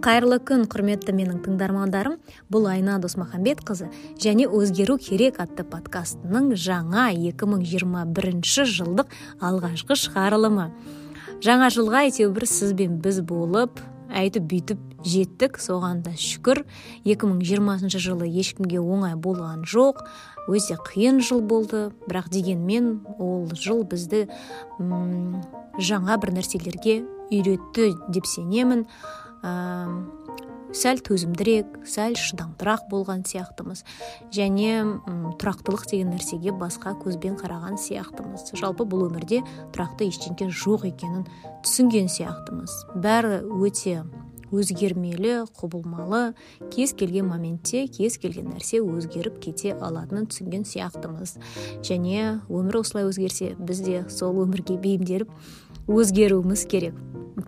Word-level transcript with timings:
кайырлы 0.00 0.38
күн 0.40 0.64
құрметті 0.70 1.12
менің 1.16 1.42
тыңдармандарым. 1.44 2.16
Бұл 2.52 2.68
айна 2.72 2.96
досмахамбетқызы 3.02 3.90
және 4.20 4.46
өзгеру 4.48 4.96
керек 5.00 5.40
атты 5.42 5.64
подкастының 5.68 6.54
жаңа 6.56 7.10
2021 7.12 8.40
жылдық 8.72 9.12
алғашқы 9.44 9.98
шығарылымы. 10.00 10.70
Жаңа 11.44 11.70
жылға 11.72 12.04
әйтеуір 12.08 12.48
сіз 12.48 12.72
бен 12.76 12.98
біз 13.04 13.20
болып 13.28 13.80
әйтіп 14.08 14.48
бүйтіп 14.50 14.80
жеттік. 15.04 15.60
Соған 15.60 16.02
да 16.04 16.16
шүкір. 16.16 16.64
2020 17.04 18.00
жылы 18.00 18.28
ешкімге 18.28 18.80
оңай 18.80 19.16
болған 19.16 19.64
жоқ. 19.68 20.04
Өте 20.48 20.76
қиын 20.80 21.20
жыл 21.20 21.44
болды. 21.44 21.90
Бірақ 22.08 22.32
дегенмен 22.32 23.00
ол 23.18 23.48
жыл 23.54 23.84
бізді 23.84 24.26
жаңа 24.80 26.20
бір 26.20 26.36
нәрселерге 26.40 27.02
үйретті 27.30 27.94
деп 28.10 28.26
сенемін. 28.26 28.86
Сәл 29.42 31.00
төзімдірек 31.02 31.80
сәл 31.88 32.14
шыдамдырақ 32.18 32.86
болған 32.90 33.24
сияқтымыз. 33.26 33.82
Және 34.34 34.84
тұрақтылық 35.40 35.86
деген 35.90 36.12
нәрсеге 36.14 36.54
басқа 36.54 36.94
көзбен 37.02 37.36
қараған 37.40 37.78
сияқтымыз. 37.80 38.52
Жалпы 38.60 38.86
бұл 38.86 39.08
өмірде 39.08 39.42
тұрақты 39.74 40.10
ештеңе 40.10 40.50
жоқ 40.54 40.86
екенін 40.92 41.26
түсінген 41.66 42.10
сияқтымыз. 42.12 42.76
Бәрі 43.02 43.42
өте 43.50 44.04
өзгермелі 44.50 45.46
құбылмалы 45.54 46.34
кез 46.74 46.92
келген 46.98 47.28
моментте 47.30 47.84
кез 47.86 48.18
келген 48.18 48.50
нәрсе 48.50 48.80
өзгеріп 48.82 49.38
кете 49.42 49.76
алатынын 49.78 50.26
түсінген 50.30 50.66
сияқтымыз. 50.66 51.36
Және 51.86 52.40
өмір 52.50 52.80
осылай 52.82 53.06
өзгерсе 53.10 53.54
біз 53.58 53.82
де 53.86 54.04
сол 54.10 54.42
өмірге 54.42 54.78
бейімделіп 54.82 55.30
өзгеруіміз 55.90 56.64
керек. 56.70 56.94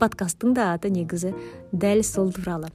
Подкасттың 0.00 0.54
да 0.56 0.72
аты 0.74 0.90
негізі 0.90 1.30
дәл 1.70 2.02
сол 2.02 2.32
туралы. 2.34 2.72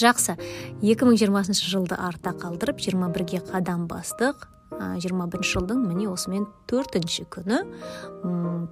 Жақсы. 0.00 0.36
2020 0.80 1.60
жылды 1.60 1.98
артта 1.98 2.32
қалдырып 2.32 2.80
21-ге 2.80 3.42
қадам 3.44 3.86
бастық. 3.90 4.48
21 4.78 5.44
жылдың 5.46 5.82
міне 5.88 6.08
осымен 6.12 6.46
төртінші 6.70 7.26
күні. 7.32 7.60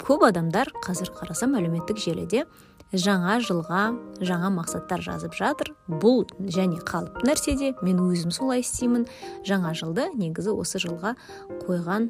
Көп 0.05 0.25
адамдар 0.29 0.71
қазір 0.85 1.13
қарасам 1.17 1.59
әлеуметтік 1.59 2.01
желіде 2.01 2.47
жаңа 2.93 3.37
жылға 3.45 3.83
жаңа 4.25 4.49
мақсаттар 4.55 5.03
жазып 5.05 5.35
жатыр. 5.37 5.75
Бұл 5.89 6.25
және 6.41 6.81
қалыпты 6.81 7.29
нәрсе 7.29 7.57
де 7.61 7.75
мен 7.83 8.01
өзім 8.07 8.33
солай 8.33 8.63
істеймін. 8.65 9.05
Жаңа 9.45 9.75
жылды 9.77 10.09
негізі 10.17 10.55
осы 10.57 10.81
жылға 10.81 11.15
қойған 11.67 12.09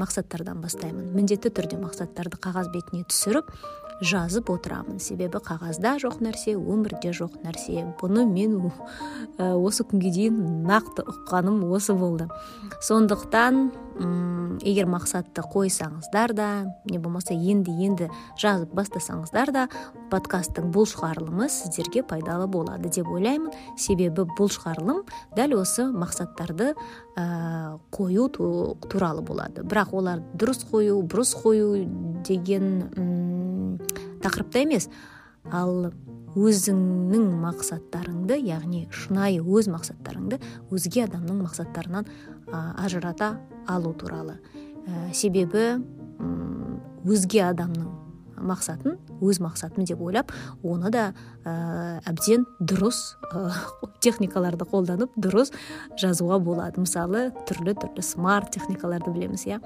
мақсаттардан 0.00 0.62
бастаймын. 0.64 1.12
Міндетті 1.14 1.52
түрде 1.54 1.78
мақсаттарды 1.78 2.40
қағаз 2.42 2.72
бетіне 2.74 3.06
түсіріп 3.06 3.52
жазып 4.00 4.50
отырамын. 4.52 4.98
Себебі 5.00 5.40
қағазда 5.44 5.96
жоқ 6.02 6.20
нәрсе 6.24 6.56
өмірде 6.56 7.12
жоқ 7.16 7.38
нәрсе. 7.44 7.86
Бұны 8.00 8.26
мен 8.28 8.58
осы 9.38 9.86
күнге 9.88 10.12
дейін 10.12 10.64
нақты 10.68 11.06
ұққаным 11.06 11.62
осы 11.70 11.94
болды. 11.96 12.28
Сондықтан 12.84 13.70
егер 13.96 14.88
мақсатты 14.90 15.42
қойсаңыздар 15.52 16.32
да 16.36 16.48
не 16.90 16.98
болмаса 16.98 17.34
енді 17.34 17.72
енді 17.86 18.08
жазып 18.40 18.72
бастасаңыздар 18.76 19.52
да 19.54 19.64
подкасттың 20.12 20.70
бұл 20.74 20.88
шығарылымы 20.90 21.48
сіздерге 21.52 22.02
пайдалы 22.06 22.46
болады 22.50 22.90
деп 22.92 23.08
ойлаймын. 23.12 23.52
Себебі 23.78 24.26
бұл 24.36 24.50
шығарылым 24.52 25.04
дәл 25.36 25.56
осы 25.60 25.88
мақсаттарды 25.92 26.72
ә, 27.16 27.78
қою 27.90 28.28
туралы 28.30 29.22
болады. 29.22 29.64
Бірақ 29.64 29.94
олар 29.96 30.24
дұрыс 30.34 30.66
қою 30.70 31.00
бұрыс 31.06 31.36
қою 31.42 31.86
деген 32.26 33.78
тақырыпта 34.24 34.64
емес. 34.66 34.90
Ал 35.52 35.92
өзіңнің 36.36 37.28
мақсаттарыңды 37.40 38.36
яғни 38.44 38.84
шынайы 38.92 39.40
өз 39.40 39.70
мақсаттарыңды 39.72 40.38
өзге 40.74 41.06
адамның 41.06 41.46
мақсаттарынан 41.46 42.08
ажырата 42.52 43.36
алу 43.66 43.94
туралы. 43.94 44.38
Ә, 44.86 45.12
себебі 45.14 45.76
өзге 47.06 47.42
адамның 47.46 47.92
мақсатын 48.46 48.98
өз 49.24 49.40
мақсатым 49.40 49.86
деп 49.88 50.00
ойлап 50.04 50.32
оны 50.64 50.90
да 50.92 51.08
ә, 51.44 52.00
әбден 52.08 52.44
дұрыс 52.60 53.16
ә, 53.32 53.50
техникаларды 54.04 54.66
қолданып 54.68 55.14
дұрыс 55.16 55.52
жазуға 56.00 56.38
болады. 56.42 56.82
Мысалы 56.84 57.30
түрлі 57.48 57.76
түрлі 57.80 58.04
смарт 58.04 58.52
техникаларды 58.56 59.12
білеміз 59.14 59.46
иә. 59.48 59.60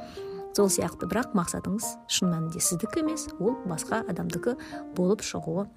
Сол 0.57 0.71
сияқты. 0.71 1.07
Бірақ 1.11 1.35
мақсатыңыз 1.39 1.93
шын 2.11 2.33
мәнінде 2.33 2.63
сіздікі 2.63 3.05
емес 3.05 3.29
ол 3.39 3.55
басқа 3.71 4.03
адамдікі 4.11 4.57
болып 4.97 5.23
шығуы 5.27 5.69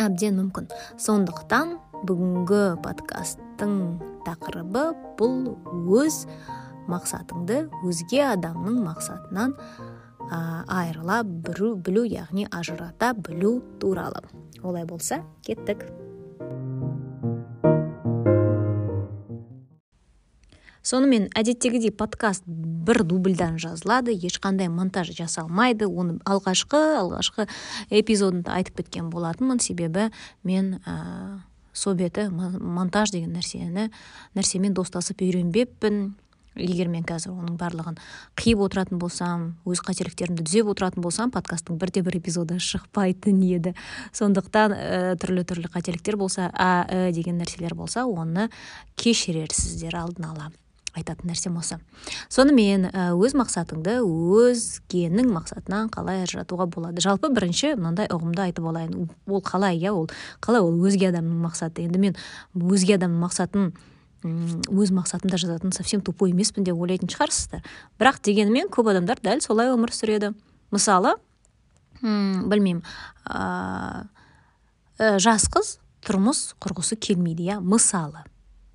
әбден 0.00 0.38
мүмкін. 0.40 0.70
Сондықтан 1.00 1.76
бүгінгі 2.08 2.80
подкасттың 2.84 3.76
тақырыбы 4.26 4.90
бұл 5.20 5.54
өз 6.00 6.24
мақсатыңды 6.90 7.64
өзге 7.86 8.24
адамның 8.32 8.82
мақсатынан 8.84 9.56
айырыла 10.30 11.22
білу, 11.24 12.04
яғни 12.04 12.46
ажырата 12.50 13.14
білу 13.14 13.60
туралы. 13.80 14.22
Олай 14.62 14.84
болса 14.84 15.24
кеттік. 15.46 15.86
Сонымен 20.80 21.28
әдеттегідей 21.36 21.92
подкаст 21.92 22.46
бір 22.46 23.02
дубльдан 23.04 23.58
жазылады 23.60 24.14
ешқандай 24.16 24.70
монтаж 24.72 25.12
жасалмайды. 25.12 25.84
Оны 25.86 26.16
алғашқы 26.24 26.80
алғашқы 27.02 27.46
эпизодында 27.90 28.54
айтып 28.56 28.80
кеткен 28.80 29.10
болатынмын. 29.12 29.60
Себебі 29.60 30.08
мен 30.42 30.80
со 31.72 31.94
беті 31.94 32.28
монтаж 32.30 33.12
деген 33.14 33.34
нәрсені 33.36 33.90
нәрсемен 34.36 34.74
достасып 34.74 35.22
үйренбеппін. 35.26 36.12
Егер 36.58 36.88
мен 36.90 37.04
қазір 37.06 37.30
оның 37.30 37.54
барлығын 37.60 37.98
қиып 38.36 38.64
отыратын 38.64 38.98
болсам 38.98 39.44
өз 39.70 39.80
қателіктерімді 39.86 40.42
түзеп 40.48 40.72
отыратын 40.72 41.04
болсам 41.04 41.30
подкасттың 41.30 41.78
бірде 41.78 42.02
бір 42.02 42.18
эпизоды 42.18 42.58
шықпайтын 42.58 43.38
еді. 43.46 43.74
Сондықтан 44.12 44.74
ә, 44.74 45.14
түрлі 45.22 45.46
түрлі 45.46 45.70
қателіктер 45.70 46.18
болса 46.18 46.50
а 46.50 46.88
і 46.90 47.14
деген 47.14 47.38
нәрселер 47.38 47.78
болса 47.78 48.02
оны 48.02 48.50
кешірерсіздер 48.98 49.94
алдын 50.02 50.32
ала. 50.32 50.50
Айтатын 50.96 51.30
нәрсем 51.30 51.56
осы. 51.60 51.78
Сонымен 52.32 52.88
өз 53.14 53.34
мақсатыңды 53.38 54.00
өзгенің 54.02 55.30
мақсатынан 55.34 55.90
қалай 55.94 56.24
ажыратуға 56.24 56.66
болады? 56.66 57.00
Жалпы 57.04 57.30
бірінші 57.30 57.76
мынандай 57.76 58.10
ұғымды 58.10 58.42
айтып 58.48 58.66
алайын. 58.70 59.08
Ол 59.26 59.42
қалай 59.44 59.78
иә? 59.78 59.92
Ол 59.94 60.10
қалай 60.42 60.60
ол 60.64 60.74
өзге 60.82 61.12
адамның 61.12 61.38
мақсаты? 61.46 61.86
Енді 61.86 61.98
мен 62.02 62.18
өзге 62.54 62.98
адамның 62.98 63.22
мақсатын 63.22 63.72
өз 64.20 64.90
мақсатымда 64.92 65.38
жазатын 65.40 65.72
совсем 65.72 66.02
тупой 66.04 66.34
емеспін 66.34 66.66
деп 66.66 66.76
ойлайтын 66.76 67.08
шығарсыздар. 67.08 67.62
Бірақ 67.96 68.20
дегенмен 68.26 68.68
көп 68.68 68.90
адамдар 68.92 69.22
дәл 69.24 69.40
солай 69.40 69.70
өмір 69.72 69.94
сүреді. 69.96 70.34
Мысалы 70.74 71.14
білмеймін 72.02 72.82
жас 75.24 75.48
қыз 75.48 75.78
тұрмыс 76.04 76.54
құрғысы 76.60 76.96
келмейді 77.00 77.48
иә? 77.48 77.60
Мысалы 77.64 78.26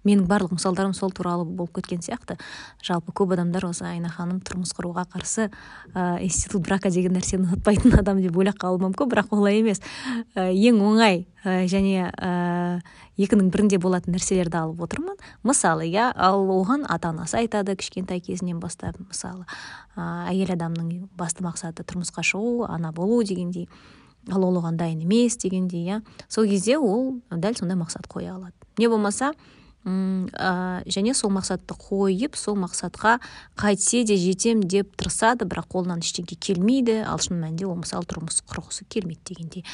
менің 0.06 0.28
барлық 0.30 0.56
мысалдарым 0.56 0.94
сол 0.94 1.12
туралы 1.12 1.46
болып 1.46 1.76
кеткен 1.80 2.04
сияқты. 2.06 2.38
Жалпы 2.86 3.14
көп 3.16 3.34
адамдар 3.36 3.66
осы 3.68 3.86
айна 3.90 4.10
ханым 4.14 4.40
тұрмыс 4.46 4.76
құруға 4.78 5.08
қарсы 5.10 5.50
ә, 5.94 6.22
институт 6.24 6.64
брака 6.68 6.92
деген 6.94 7.18
нәрсені 7.18 7.50
ұнатпайтын 7.50 7.98
адам 8.02 8.22
деп 8.22 8.38
ойлап 8.38 8.60
қалуы 8.62 8.84
мүмкін 8.86 9.10
бірақ 9.12 9.34
олай 9.36 9.60
емес. 9.64 9.82
Ә, 10.36 10.52
ең 10.54 10.80
оңай 10.86 11.26
ә, 11.44 11.66
және 11.72 12.12
ә, 12.14 12.80
екінің 13.18 13.50
бірінде 13.54 13.80
болатын 13.82 14.16
нәрселерді 14.16 14.62
алып 14.62 14.86
отырмын. 14.86 15.18
Мысалы 15.44 15.90
иә 15.90 16.12
ал 16.14 16.46
оған 16.54 16.86
ата 16.88 17.10
анасы 17.10 17.40
айтады 17.42 17.76
кішкентай 17.80 18.22
кезінен 18.22 18.62
бастап 18.62 19.00
мысалы 19.02 19.46
ә, 19.96 20.30
әйел 20.30 20.54
адамның 20.56 21.10
басты 21.18 21.46
мақсаты 21.46 21.86
тұрмысқа 21.88 22.24
шығу 22.26 22.70
ана 22.70 22.94
болу 22.94 23.24
дегендей. 23.24 23.70
Ал 24.32 24.44
ол 24.46 24.58
оған 24.58 24.78
дайын 24.78 25.04
емес 25.06 25.38
дегендей 25.38 25.86
иә. 25.86 26.02
Сол 26.28 26.48
кезде 26.50 26.78
ол 26.78 27.22
дәл 27.30 27.58
сондай 27.58 27.78
мақсат 27.78 28.10
қоя 28.10 28.36
алады. 28.36 28.54
Не 28.78 28.90
болмаса 28.90 29.34
және 29.86 31.14
сол 31.14 31.30
мақсатты 31.36 31.76
қойып 31.78 32.36
сол 32.36 32.58
мақсатқа 32.58 33.20
қайтсе 33.56 34.04
де 34.04 34.18
жетем 34.18 34.64
деп 34.64 34.96
тырысады 34.98 35.46
бірақ 35.46 35.70
қолынан 35.70 36.02
ештеңе 36.02 36.38
келмейді 36.40 37.04
ал 37.06 37.22
шын 37.22 37.38
мәнінде 37.38 37.68
ол 37.70 37.78
мысалы 37.78 38.08
тұрмыс 38.10 38.42
құрғысы 38.50 38.88
келмейді 38.90 39.22
дегендей. 39.30 39.66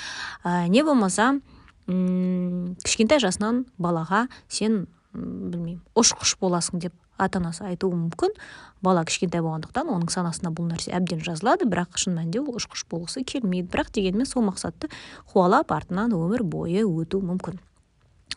Ә, 0.43 0.67
не 0.67 0.83
болмаса 0.83 1.39
м 1.87 2.75
кішкентай 2.83 3.23
жасынан 3.23 3.65
балаға 3.79 4.27
сен 4.49 4.87
білмеймін 5.13 5.79
ұшқыш 5.95 6.35
боласың 6.41 6.83
деп 6.83 6.93
ата 7.17 7.39
анасы 7.39 7.63
айтуы 7.63 7.95
мүмкін. 7.95 8.35
Бала 8.81 9.05
кішкентай 9.05 9.43
болғандықтан 9.45 9.91
оның 9.93 10.09
санасына 10.11 10.51
бұл 10.51 10.71
нәрсе 10.71 10.91
әбден 10.97 11.21
жазылады 11.23 11.67
бірақ 11.69 11.99
шын 12.01 12.17
мәнінде 12.17 12.41
ол 12.41 12.57
ұшқыш 12.57 12.87
болғысы 12.89 13.23
келмейді. 13.23 13.69
Бірақ 13.69 13.93
дегенмен 13.93 14.25
сол 14.25 14.47
мақсатты 14.47 14.89
қуалап 15.31 15.71
артынан 15.71 16.15
өмір 16.17 16.43
бойы 16.43 16.83
өту 16.87 17.21
мүмкін. 17.21 17.61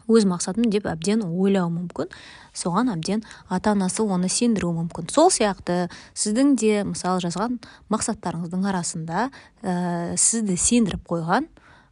Өз 0.08 0.26
мақсатым 0.28 0.68
деп 0.72 0.86
әбден 0.90 1.24
ойлауы 1.24 1.72
мүмкін. 1.74 2.12
Соған 2.54 2.92
әбден 2.92 3.24
ата 3.48 3.72
анасы 3.74 4.04
оны 4.04 4.28
сендіруі 4.28 4.76
мүмкін. 4.82 5.08
Сол 5.12 5.30
сияқты 5.34 5.88
сіздің 6.12 6.54
де 6.60 6.84
мысалы 6.86 7.22
жазған 7.24 7.58
мақсаттарыңыздың 7.92 8.68
арасында 8.70 9.28
ә, 9.62 10.14
сізді 10.20 10.58
сендіріп 10.60 11.06
қойған 11.08 11.48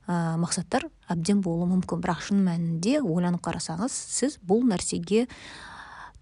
ә, 0.06 0.36
мақсаттар 0.42 0.88
әбден 1.12 1.42
болуы 1.44 1.70
мүмкін. 1.72 2.02
Бірақ 2.04 2.26
шын 2.28 2.44
мәнінде 2.46 3.00
ойланып 3.00 3.42
қарасаңыз 3.44 3.92
сіз 3.92 4.38
бұл 4.46 4.64
нәрсеге 4.68 5.26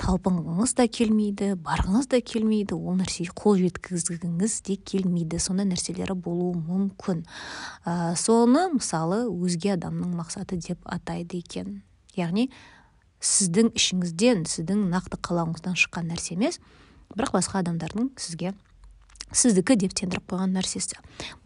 талпынғыңыз 0.00 0.72
да 0.78 0.86
келмейді 0.88 1.50
барғыңыз 1.60 2.08
да 2.10 2.20
келмейді 2.24 2.76
ол 2.78 2.96
нәрсеге 2.98 3.34
қол 3.36 3.58
жеткізгіңіз 3.60 4.54
де 4.66 4.76
келмейді. 4.76 5.40
Сондай 5.42 5.68
нәрселері 5.68 6.16
болуы 6.16 6.56
мүмкін. 6.56 7.22
Ә, 7.84 8.16
соны 8.16 8.66
мысалы 8.78 9.26
өзге 9.28 9.74
адамның 9.76 10.16
мақсаты 10.16 10.56
деп 10.56 10.80
атайды 10.88 11.42
екен. 11.44 11.82
Яғни 12.16 12.48
сіздің 13.20 13.74
ішіңізден 13.76 14.46
сіздің 14.48 14.88
нақты 14.90 15.20
қалауыңыздан 15.20 15.76
шыққан 15.76 16.08
нәрсе 16.14 16.34
емес 16.38 16.60
бірақ 17.12 17.36
басқа 17.36 17.60
адамдардың 17.60 18.12
сізге 18.16 18.54
сіздікі 19.36 19.76
деп 19.84 19.94
сендіріп 19.98 20.32
қойған 20.32 20.56
нәрсесі. 20.56 20.96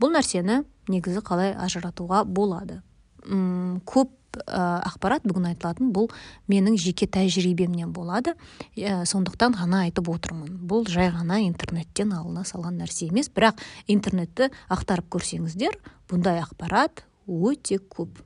Бұл 0.00 0.14
нәрсені 0.14 0.62
негізі 0.88 1.24
қалай 1.26 1.56
ажыратуға 1.58 2.22
болады? 2.24 2.80
Үм, 3.26 3.80
көп 3.88 4.12
ақпарат 4.46 5.24
бүгін 5.28 5.50
айтылатын 5.52 5.92
бұл 5.94 6.10
менің 6.50 6.76
жеке 6.80 7.06
тәжірибемнен 7.06 7.92
болады. 7.94 8.34
Ә, 8.76 9.04
сондықтан 9.08 9.56
ғана 9.58 9.84
айтып 9.88 10.10
отырмын 10.12 10.58
бұл 10.68 10.86
жай 10.90 11.10
ғана 11.14 11.40
интернеттен 11.44 12.12
алына 12.16 12.44
салған 12.48 12.78
нәрсе 12.82 13.08
емес. 13.10 13.30
Бірақ 13.32 13.62
интернетті 13.86 14.50
ақтарып 14.72 15.10
көрсеңіздер 15.14 15.78
бұндай 16.10 16.42
ақпарат 16.42 17.04
өте 17.26 17.78
көп. 17.78 18.22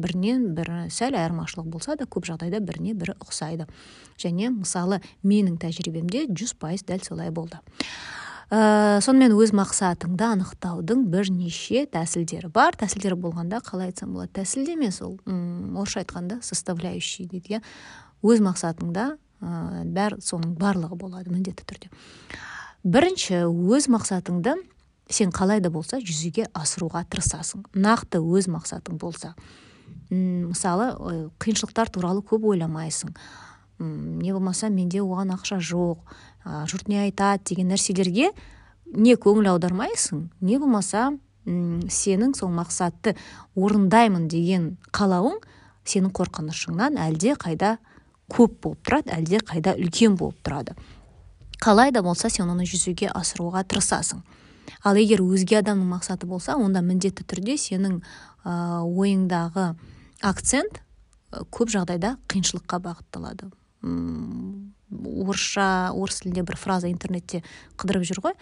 Бірінен 0.00 0.54
бірі 0.54 0.86
сәл 0.94 1.16
айырмашылық 1.18 1.66
болса 1.72 1.96
да 1.98 2.06
көп 2.06 2.28
жағдайда 2.28 2.62
біріне 2.64 2.94
бірі 2.94 3.16
ұқсайды. 3.20 3.66
Және 4.20 4.52
мысалы 4.54 5.00
менің 5.26 5.58
тәжірибемде 5.60 6.28
жүз 6.30 6.54
пайыз 6.62 6.86
дәл 6.86 7.02
солай 7.04 7.34
болды. 7.34 7.58
Ә, 8.50 8.98
сонымен 9.04 9.32
өз 9.38 9.54
мақсатыңды 9.56 10.26
анықтаудың 10.26 11.06
бірнеше 11.12 11.86
тәсілдері 11.90 12.50
бар. 12.52 12.76
Тәсілдері 12.78 13.16
болғанда 13.20 13.62
қалай 13.64 13.92
айтсам 13.92 14.12
болады 14.16 14.40
тәсіл 14.40 14.68
емес 14.74 15.00
ол 15.06 15.18
орысша 15.24 16.02
айтқанда 16.02 16.40
составляющий 16.42 17.28
дейді 17.30 17.56
иә. 17.56 17.62
Өз 18.26 18.42
мақсатыңда 18.44 19.06
ә, 19.14 19.84
бәр 19.86 20.18
соның 20.20 20.56
барлығы 20.58 20.98
болады 20.98 21.32
міндетті 21.32 21.64
түрде. 21.64 21.92
Бірінші 22.84 23.44
өз 23.46 23.88
мақсатыңды 23.92 24.56
сен 25.10 25.32
қалай 25.34 25.60
да 25.60 25.70
болса 25.70 25.98
жүзеге 26.00 26.48
асыруға 26.54 27.04
тырысасың. 27.10 27.66
Нақты 27.74 28.20
өз 28.22 28.48
мақсатың 28.50 28.98
болса. 28.98 29.34
Мысалы 30.10 30.92
қиыншылықтар 31.42 31.90
туралы 31.90 32.22
көп 32.26 32.46
ойламайсың. 32.52 33.14
Не 33.80 34.32
болмаса 34.32 34.68
менде 34.68 35.00
оған 35.00 35.32
ақша 35.34 35.58
жоқ. 35.58 36.04
Ә, 36.44 36.64
жұрт 36.68 36.88
не 36.88 37.00
айтады 37.00 37.42
деген 37.50 37.72
нәрселерге 37.72 38.30
не 38.92 39.14
көңіл 39.16 39.48
аудармайсың 39.54 40.28
не 40.40 40.58
болмаса 40.58 41.10
сенің 41.46 42.34
сол 42.36 42.52
мақсатты 42.52 43.16
орындаймын 43.56 44.28
деген 44.28 44.76
қалауың 44.92 45.40
сенің 45.88 46.12
қорқынышыңнан 46.14 46.98
әлде 47.00 47.34
қайда 47.40 47.78
көп 48.30 48.60
болып 48.62 48.84
тұрады 48.86 49.14
әлде 49.16 49.40
қайда 49.42 49.74
үлкен 49.80 50.16
болып 50.20 50.38
тұрады. 50.44 50.76
Қалай 51.60 51.92
да 51.92 52.02
болса 52.02 52.30
сен 52.30 52.48
оны 52.48 52.64
жүзеге 52.68 53.10
асыруға 53.12 53.64
тырысасың. 53.64 54.20
Ал 54.84 54.96
егер 54.96 55.20
өзге 55.24 55.58
адамның 55.60 55.88
мақсаты 55.96 56.28
болса 56.28 56.56
онда 56.56 56.80
міндетті 56.80 57.24
түрде 57.26 57.56
сенің 57.58 58.00
ойыңдағы 58.44 59.74
акцент 60.22 60.80
көп 61.50 61.72
жағдайда 61.72 62.16
қиыншылыққа 62.28 62.80
бағытталады. 62.84 63.50
Орысша 63.82 65.92
орыс 65.94 66.20
тілінде 66.20 66.42
бір 66.42 66.56
фраза 66.58 66.90
интернетте 66.90 67.42
қыдырып 67.78 68.04
жүр 68.08 68.20
ғой. 68.24 68.34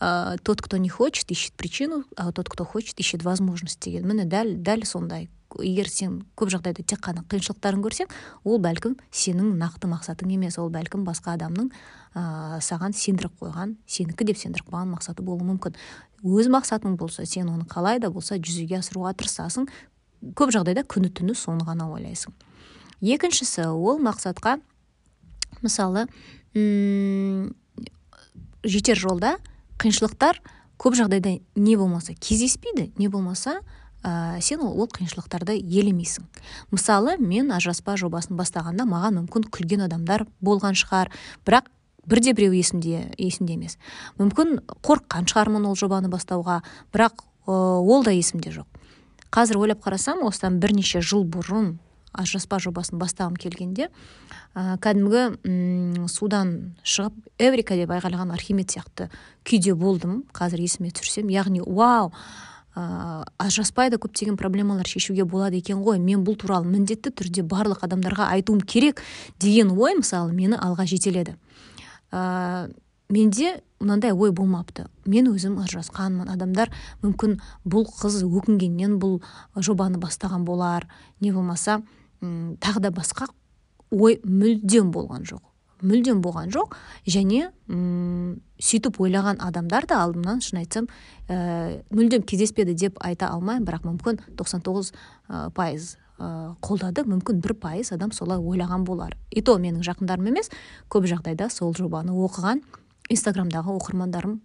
Ә, 0.00 0.38
тот 0.42 0.62
кто 0.62 0.76
не 0.76 0.88
хочет 0.88 1.30
ищет 1.30 1.54
причину 1.54 2.04
а 2.16 2.32
тот 2.32 2.48
кто 2.48 2.64
хочет 2.64 2.98
ищет 3.00 3.24
возможность 3.24 3.80
деген. 3.80 4.06
Міне 4.06 4.24
дәл 4.24 4.56
дәл 4.56 4.84
сондай. 4.84 5.28
Егер 5.58 5.88
сен 5.88 6.22
көп 6.36 6.52
жағдайда 6.52 6.84
тек 6.84 7.00
қана 7.00 7.24
қиыншылықтарын 7.24 7.82
көрсең 7.82 8.10
ол 8.44 8.58
бәлкім 8.60 8.98
сенің 9.10 9.56
нақты 9.58 9.88
мақсатың 9.88 10.30
емес 10.34 10.58
ол 10.60 10.68
бәлкім 10.70 11.06
басқа 11.08 11.38
адамның 11.38 11.70
ә, 12.14 12.60
саған 12.60 12.92
сендіріп 12.92 13.32
қойған 13.40 13.74
сенікі 13.88 14.28
деп 14.28 14.38
сендіріп 14.38 14.68
қойған 14.68 14.92
мақсаты 14.92 15.24
болуы 15.24 15.48
мүмкін. 15.48 15.74
Өз 16.22 16.52
мақсатың 16.52 16.98
болса 17.00 17.24
сен 17.26 17.48
оны 17.48 17.64
қалай 17.64 17.98
да 17.98 18.10
болса 18.10 18.36
жүзеге 18.36 18.82
асыруға 18.82 19.14
тырысасың. 19.16 19.70
Көп 20.36 20.52
жағдайда 20.52 20.84
күні 20.84 21.08
түні 21.16 21.34
соны 21.34 21.64
ғана 21.64 21.88
ойлайсың. 21.94 22.36
Екіншісі 23.00 23.70
ол 23.72 24.02
мақсатқа 24.02 24.58
мысалы 25.62 26.06
жетер 28.64 28.98
жолда 28.98 29.36
қиыншылықтар 29.78 30.40
көп 30.78 30.96
жағдайда 30.98 31.38
не 31.56 31.76
болмаса 31.76 32.14
кездеспейді 32.14 32.92
не 32.98 33.08
болмаса 33.08 33.60
ә, 34.02 34.40
сен 34.40 34.60
ол, 34.62 34.74
ол 34.78 34.88
қиыншылықтарды 34.90 35.56
елемейсің. 35.58 36.26
Мысалы 36.70 37.16
мен 37.18 37.50
ажыраспа 37.52 37.96
жобасын 37.98 38.38
бастағанда 38.38 38.86
маған 38.86 39.22
мүмкін 39.22 39.48
күлген 39.50 39.84
адамдар 39.88 40.26
болған 40.40 40.78
шығар. 40.78 41.10
Бірақ 41.46 41.70
бірде 42.06 42.32
біреу 42.32 42.54
есімде 42.54 43.08
есімде 43.18 43.58
емес. 43.58 43.78
Мүмкін 44.18 44.60
қорыққан 44.86 45.28
шығармын 45.30 45.66
ол 45.68 45.76
жобаны 45.76 46.10
бастауға. 46.12 46.62
Бірақ 46.94 47.24
ол 47.46 48.04
да 48.04 48.14
есімде 48.14 48.54
жоқ. 48.54 48.66
Қазір 49.34 49.58
ойлап 49.60 49.82
қарасам 49.84 50.22
осыдан 50.24 50.60
бірнеше 50.62 51.02
жыл 51.02 51.26
бұрын 51.28 51.76
ажыраспа 52.18 52.58
жобасын 52.62 52.98
бастағым 53.00 53.38
келгенде 53.38 53.88
ә, 54.54 54.76
кәдімгі 54.82 56.08
судан 56.10 56.74
шығып 56.82 57.16
эврика 57.38 57.78
деп 57.78 57.92
айғайлаған 57.94 58.34
архимед 58.34 58.74
сияқты 58.74 59.08
күйде 59.46 59.74
болдым 59.78 60.24
қазір 60.34 60.62
есіме 60.64 60.90
түсірсем. 60.90 61.30
Яғни 61.32 61.62
вау 61.62 62.10
ә, 62.74 63.24
ажыраспай 63.38 63.90
да 63.90 64.00
көптеген 64.00 64.38
проблемалар 64.40 64.86
шешуге 64.86 65.24
болады 65.24 65.60
екен 65.60 65.82
ғой. 65.84 66.00
Мен 66.02 66.24
бұл 66.26 66.38
туралы 66.40 66.68
міндетті 66.68 67.12
түрде 67.14 67.46
барлық 67.46 67.84
адамдарға 67.86 68.30
айтуым 68.34 68.60
керек 68.60 69.02
деген 69.40 69.72
ой 69.76 69.98
мысалы 70.00 70.34
мені 70.34 70.58
алға 70.58 70.86
жетеледі. 70.90 71.36
Ә, 72.10 72.70
менде 73.08 73.60
мынандай 73.80 74.12
ой 74.12 74.32
болмапты. 74.32 74.88
Мен 75.06 75.30
өзім 75.30 75.58
ажырасқанмын 75.62 76.32
адамдар 76.32 76.72
мүмкін 77.02 77.38
бұл 77.64 77.86
қыз 77.88 78.20
өкінгеннен 78.26 78.98
бұл 78.98 79.20
жобаны 79.56 80.00
бастаған 80.02 80.44
болар. 80.44 80.88
Не 81.20 81.32
болмаса 81.32 81.80
тағы 82.20 82.82
да 82.82 82.90
басқа 82.94 83.28
ой 83.90 84.18
мүлдем 84.24 84.90
болған 84.92 85.24
жоқ. 85.28 85.44
Мүлдем 85.82 86.20
болған 86.22 86.50
жоқ. 86.50 86.74
Және 87.06 87.52
м 87.70 88.40
сөйтіп 88.58 88.98
ойлаған 88.98 89.38
адамдар 89.38 89.86
да 89.86 90.00
алдымнан 90.02 90.42
шын 90.42 90.58
айтсам 90.64 90.88
ә, 91.28 91.82
мүлдем 91.94 92.24
кездеспеді 92.26 92.74
деп 92.74 92.98
айта 93.00 93.30
алмаймын. 93.30 93.66
Бірақ 93.68 93.86
мүмкін 93.86 94.18
99 94.34 94.90
ә, 95.28 95.50
пайыз 95.54 95.96
ә, 96.18 96.56
қолдады. 96.60 97.06
Мүмкін 97.06 97.40
бір 97.44 97.54
пайыз 97.54 97.92
адам 97.94 98.10
солай 98.12 98.38
ойлаған 98.38 98.84
болар. 98.84 99.14
И 99.30 99.40
то 99.40 99.56
менің 99.56 99.86
жақындарым 99.86 100.32
емес. 100.34 100.50
Көп 100.90 101.06
жағдайда 101.06 101.48
сол 101.50 101.74
жобаны 101.78 102.10
оқыған 102.10 102.64
инстаграмдағы 103.08 103.78
оқырмандарым 103.78 104.40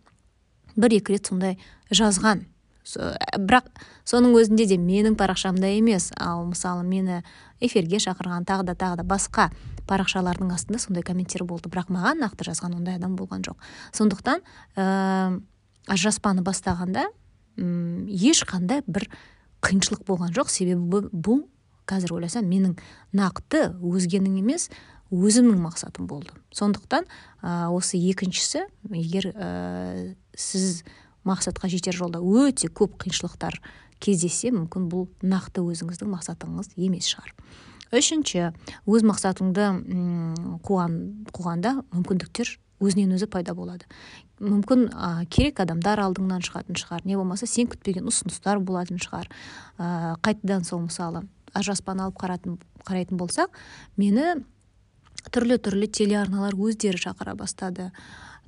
бір 0.78 1.00
екі 1.00 1.18
рет 1.18 1.28
сондай 1.30 1.58
жазған. 1.92 2.46
Бірақ 2.84 3.70
соның 4.08 4.36
өзінде 4.38 4.68
де 4.68 4.78
менің 4.78 5.16
парақшамда 5.20 5.70
емес. 5.78 6.12
Ал 6.20 6.44
мысалы 6.46 6.84
мені 6.84 7.22
эфирге 7.64 8.00
шақырған 8.04 8.46
тағы 8.48 8.68
да 8.68 8.76
тағы 8.76 9.00
да 9.02 9.06
басқа 9.08 9.50
парақшалардың 9.88 10.52
астында 10.54 10.80
сондай 10.80 11.04
комменттер 11.04 11.46
болды. 11.48 11.72
Бірақ 11.72 11.92
маған 11.94 12.24
нақты 12.24 12.48
жазған 12.50 12.76
ондай 12.80 13.00
адам 13.00 13.16
болған 13.16 13.44
жоқ. 13.46 13.60
Сондықтан 13.96 14.44
ә, 14.76 15.40
ажыраспаны 15.88 16.44
бастағанда 16.44 17.08
м 17.58 18.08
ешқандай 18.08 18.84
бір 18.88 19.08
қиыншылық 19.64 20.04
болған 20.08 20.36
жоқ. 20.36 20.52
Себебі 20.52 21.08
бұл 21.12 21.46
қазір 21.88 22.18
ойласам 22.18 22.48
менің 22.48 22.76
нақты 23.16 23.70
өзгенің 23.80 24.40
емес 24.44 24.70
өзімнің 25.14 25.60
мақсатым 25.62 26.08
болды. 26.08 26.34
Сондықтан 26.52 27.08
ә, 27.44 27.70
осы 27.72 28.00
екіншісі 28.00 28.66
егер 28.92 29.32
ә, 29.36 30.16
сіз 30.36 30.84
мақсатқа 31.28 31.70
жетер 31.72 31.96
жолда 31.98 32.20
өте 32.20 32.70
көп 32.70 32.98
қиыншылықтар 33.04 33.60
кездессе 34.04 34.52
мүмкін 34.54 34.90
бұл 34.92 35.08
нақты 35.24 35.64
өзіңіздің 35.64 36.12
мақсатыңыз 36.12 36.74
емес 36.76 37.08
шығар. 37.14 37.32
Үшінші 37.94 38.50
өз 38.90 39.06
мақсатыңды 39.06 39.70
қуған 40.66 40.98
қуғанда 41.36 41.76
мүмкіндіктер 41.94 42.58
өзінен 42.84 43.14
өзі 43.16 43.30
пайда 43.32 43.54
болады. 43.56 43.86
Мүмкін 44.44 44.90
ә, 44.92 45.26
керек 45.32 45.62
адамдар 45.64 46.02
алдыңнан 46.04 46.44
шығатын 46.44 46.78
шығар 46.80 47.06
не 47.08 47.16
болмаса 47.16 47.48
сен 47.48 47.70
күтпеген 47.72 48.10
ұсыныстар 48.10 48.60
болатын 48.60 49.00
шығар. 49.00 49.30
Ә, 49.78 50.18
қайтадан 50.26 50.66
сол 50.68 50.84
мысалы 50.88 51.24
ажыраспаны 51.54 52.08
алып 52.08 52.18
қаратын, 52.20 52.58
қарайтын 52.84 53.20
болсақ 53.22 53.54
мені 54.02 54.42
түрлі 55.32 55.60
түрлі 55.64 55.88
телеарналар 55.88 56.58
өздері 56.58 57.00
шақыра 57.00 57.38
бастады. 57.40 57.92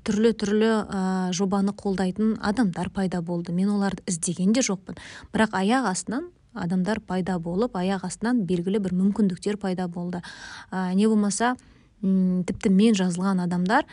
Түрлі 0.05 0.31
түрлі 0.37 0.71
ә, 0.85 1.01
жобаны 1.35 1.73
қолдайтын 1.75 2.37
адамдар 2.41 2.89
пайда 2.93 3.21
болды. 3.25 3.53
Мен 3.53 3.73
оларды 3.73 4.05
іздеген 4.09 4.53
де 4.53 4.61
жоқпын. 4.65 4.97
Бірақ 5.33 5.57
аяқ 5.57 5.89
астынан 5.91 6.29
адамдар 6.53 7.01
пайда 7.01 7.37
болып 7.39 7.75
аяқ 7.75 8.05
астынан 8.07 8.45
белгілі 8.47 8.79
бір 8.79 8.95
мүмкіндіктер 8.95 9.57
пайда 9.59 9.87
болды. 9.87 10.21
Ә, 10.71 10.93
не 10.95 11.07
болмаса 11.07 11.55
тіпті 12.01 12.69
мен 12.69 12.95
жазылған 12.95 13.41
адамдар 13.43 13.85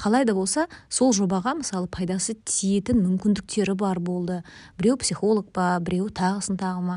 қалай 0.00 0.24
да 0.24 0.32
болса 0.32 0.64
сол 0.88 1.12
жобаға 1.12 1.52
мысалы 1.58 1.88
пайдасы 1.92 2.32
тиетін 2.48 3.02
мүмкіндіктері 3.04 3.74
бар 3.76 3.98
болды. 4.00 4.38
Біреу 4.78 4.96
психолог 5.00 5.50
па 5.52 5.74
біреу 5.84 6.08
тағысын 6.08 6.56
тағы 6.60 6.84
ма. 6.86 6.96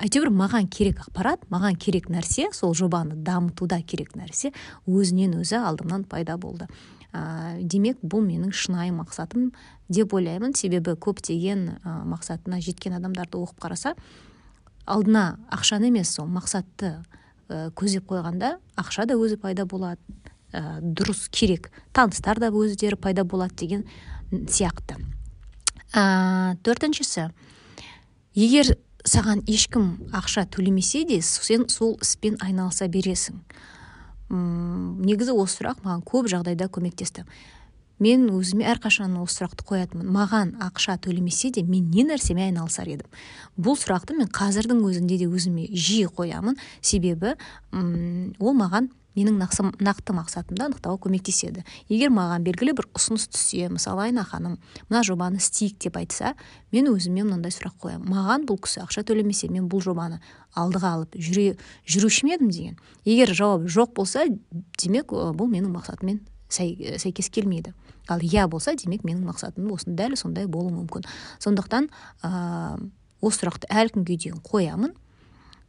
Әйтеуір 0.00 0.32
маған 0.32 0.70
керек 0.72 1.02
ақпарат 1.04 1.44
маған 1.52 1.76
керек 1.76 2.08
нәрсе 2.08 2.48
сол 2.56 2.72
жобаны 2.78 3.18
дамытуда 3.26 3.82
керек 3.82 4.16
нәрсе 4.16 4.54
өзінен 4.86 5.36
өзі 5.42 5.60
алдымнан 5.60 6.06
пайда 6.08 6.38
болды. 6.40 6.68
Ә, 7.12 7.60
демек 7.60 8.00
бұл 8.00 8.24
менің 8.24 8.52
шынайы 8.56 8.92
мақсатым 8.96 9.52
деп 9.88 10.14
ойлаймын. 10.16 10.56
Себебі 10.56 10.96
көптеген 10.96 11.68
ә, 11.76 12.00
мақсатына 12.08 12.62
жеткен 12.64 12.96
адамдарды 12.96 13.36
оқып 13.40 13.60
қараса 13.66 13.94
алдына 14.88 15.38
ақшаны 15.52 15.92
емес 15.92 16.14
сол 16.16 16.28
мақсатты 16.28 16.98
ә, 17.48 17.68
көздеп 17.76 18.08
қойғанда 18.08 18.56
ақша 18.80 19.04
да 19.08 19.16
өзі 19.20 19.36
пайда 19.40 19.68
болады. 19.68 20.00
Ә, 20.52 20.80
дұрыс 20.80 21.28
керек 21.30 21.70
таныстар 21.92 22.40
да 22.40 22.50
өздері 22.50 22.96
пайда 22.96 23.24
болады 23.24 23.54
деген 23.54 23.84
сияқты. 24.30 24.98
Ә, 25.92 26.56
төртіншісі 26.64 27.30
егер 28.36 28.76
саған 29.08 29.42
ешкім 29.48 30.10
ақша 30.12 30.46
төлемесе 30.52 31.04
де 31.08 31.20
сен 31.22 31.68
сол 31.72 31.96
іспен 32.02 32.36
айналыса 32.44 32.88
бересің. 32.88 33.40
Үм, 34.28 34.98
негізі 35.04 35.32
осы 35.32 35.62
сұрақ 35.62 35.80
маған 35.84 36.02
көп 36.04 36.28
жағдайда 36.28 36.68
көмектесті. 36.68 37.24
Мен 37.98 38.28
өзіме 38.30 38.66
әрқашан 38.70 39.16
осы 39.18 39.40
сұрақты 39.40 39.64
қоятынмын. 39.66 40.10
Маған 40.14 40.52
ақша 40.62 40.98
төлемесе 41.02 41.50
де 41.50 41.64
мен 41.66 41.88
не 41.90 42.04
нәрсемен 42.06 42.52
айналысар 42.52 42.90
едім? 42.92 43.08
Бұл 43.56 43.78
сұрақты 43.80 44.14
мен 44.18 44.28
қазірдің 44.30 44.84
өзінде 44.86 45.18
де 45.18 45.26
өзіме 45.26 45.66
жиі 45.72 46.06
қоямын. 46.12 46.60
Себебі 46.80 47.34
ол 47.72 48.54
маған 48.54 48.92
менің 49.16 49.38
нақты 49.40 50.14
мақсатымды 50.14 50.64
анықтауға 50.66 51.00
көмектеседі. 51.06 51.64
Егер 51.88 52.12
маған 52.14 52.44
белгілі 52.46 52.74
бір 52.78 52.88
ұсыныс 52.96 53.28
түссе 53.32 53.68
мысалы 53.72 54.08
айна 54.08 54.24
ханым 54.28 54.58
мына 54.88 55.02
жобаны 55.06 55.40
істейік 55.40 55.78
деп 55.82 55.96
айтса 55.98 56.34
мен 56.72 56.90
өзіме 56.92 57.24
мынандай 57.24 57.52
сұрақ 57.54 57.78
қоямын. 57.82 58.08
Маған 58.12 58.46
бұл 58.48 58.60
кісі 58.62 58.84
ақша 58.84 59.04
төлемесе 59.08 59.50
мен 59.50 59.68
бұл 59.68 59.82
жобаны 59.82 60.20
алдыға 60.54 60.94
алып 60.98 61.16
жүре 61.16 61.56
жүруші 61.88 62.28
ме 62.28 62.36
едім? 62.36 62.50
деген. 62.50 62.78
Егер 63.04 63.34
жауап 63.34 63.66
жоқ 63.66 63.94
болса 63.96 64.26
демек 64.78 65.12
бұл 65.12 65.48
менің 65.50 65.72
мақсатыммен 65.74 66.22
сәй, 66.48 66.96
сәйкес 66.98 67.30
келмейді. 67.30 67.74
Ал 68.08 68.22
иә 68.24 68.46
болса 68.48 68.74
демек 68.74 69.04
менің 69.04 69.26
мақсатым 69.28 69.68
дәл 69.86 70.16
сондай 70.16 70.46
болуы 70.46 70.72
мүмкін. 70.72 71.04
Сондықтан 71.44 71.90
ыыы 72.22 72.90
осы 73.20 73.42
сұрақты 73.42 73.68
әлі 73.68 73.94
күнге 73.96 74.16
дейін 74.16 74.42
қоямын. 74.46 74.94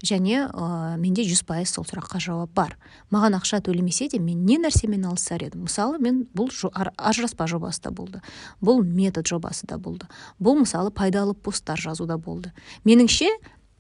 Және 0.06 0.48
ә, 0.48 0.98
менде 1.00 1.24
жүз 1.28 1.44
пайыз 1.48 1.74
сол 1.76 1.86
сұраққа 1.88 2.22
жауап 2.24 2.54
бар. 2.56 2.76
Маған 3.12 3.36
ақша 3.40 3.60
төлемесе 3.66 4.08
де 4.10 4.20
мен 4.20 4.46
не 4.46 4.58
нәрсемен 4.62 5.06
алысар 5.10 5.44
едім? 5.44 5.66
Мысалы 5.68 6.00
мен 6.00 6.24
бұл 6.36 6.52
ажыраспа 6.96 7.48
жобасы 7.48 7.84
да 7.84 7.92
болды 7.92 8.22
бұл 8.62 8.84
метод 8.84 9.28
жобасы 9.28 9.68
да 9.68 9.78
болды 9.78 10.08
бұл 10.40 10.62
мысалы 10.64 10.92
пайдалы 10.92 11.34
посттар 11.34 11.80
жазу 11.80 12.06
да 12.06 12.18
болды. 12.18 12.54
Меніңше 12.86 13.28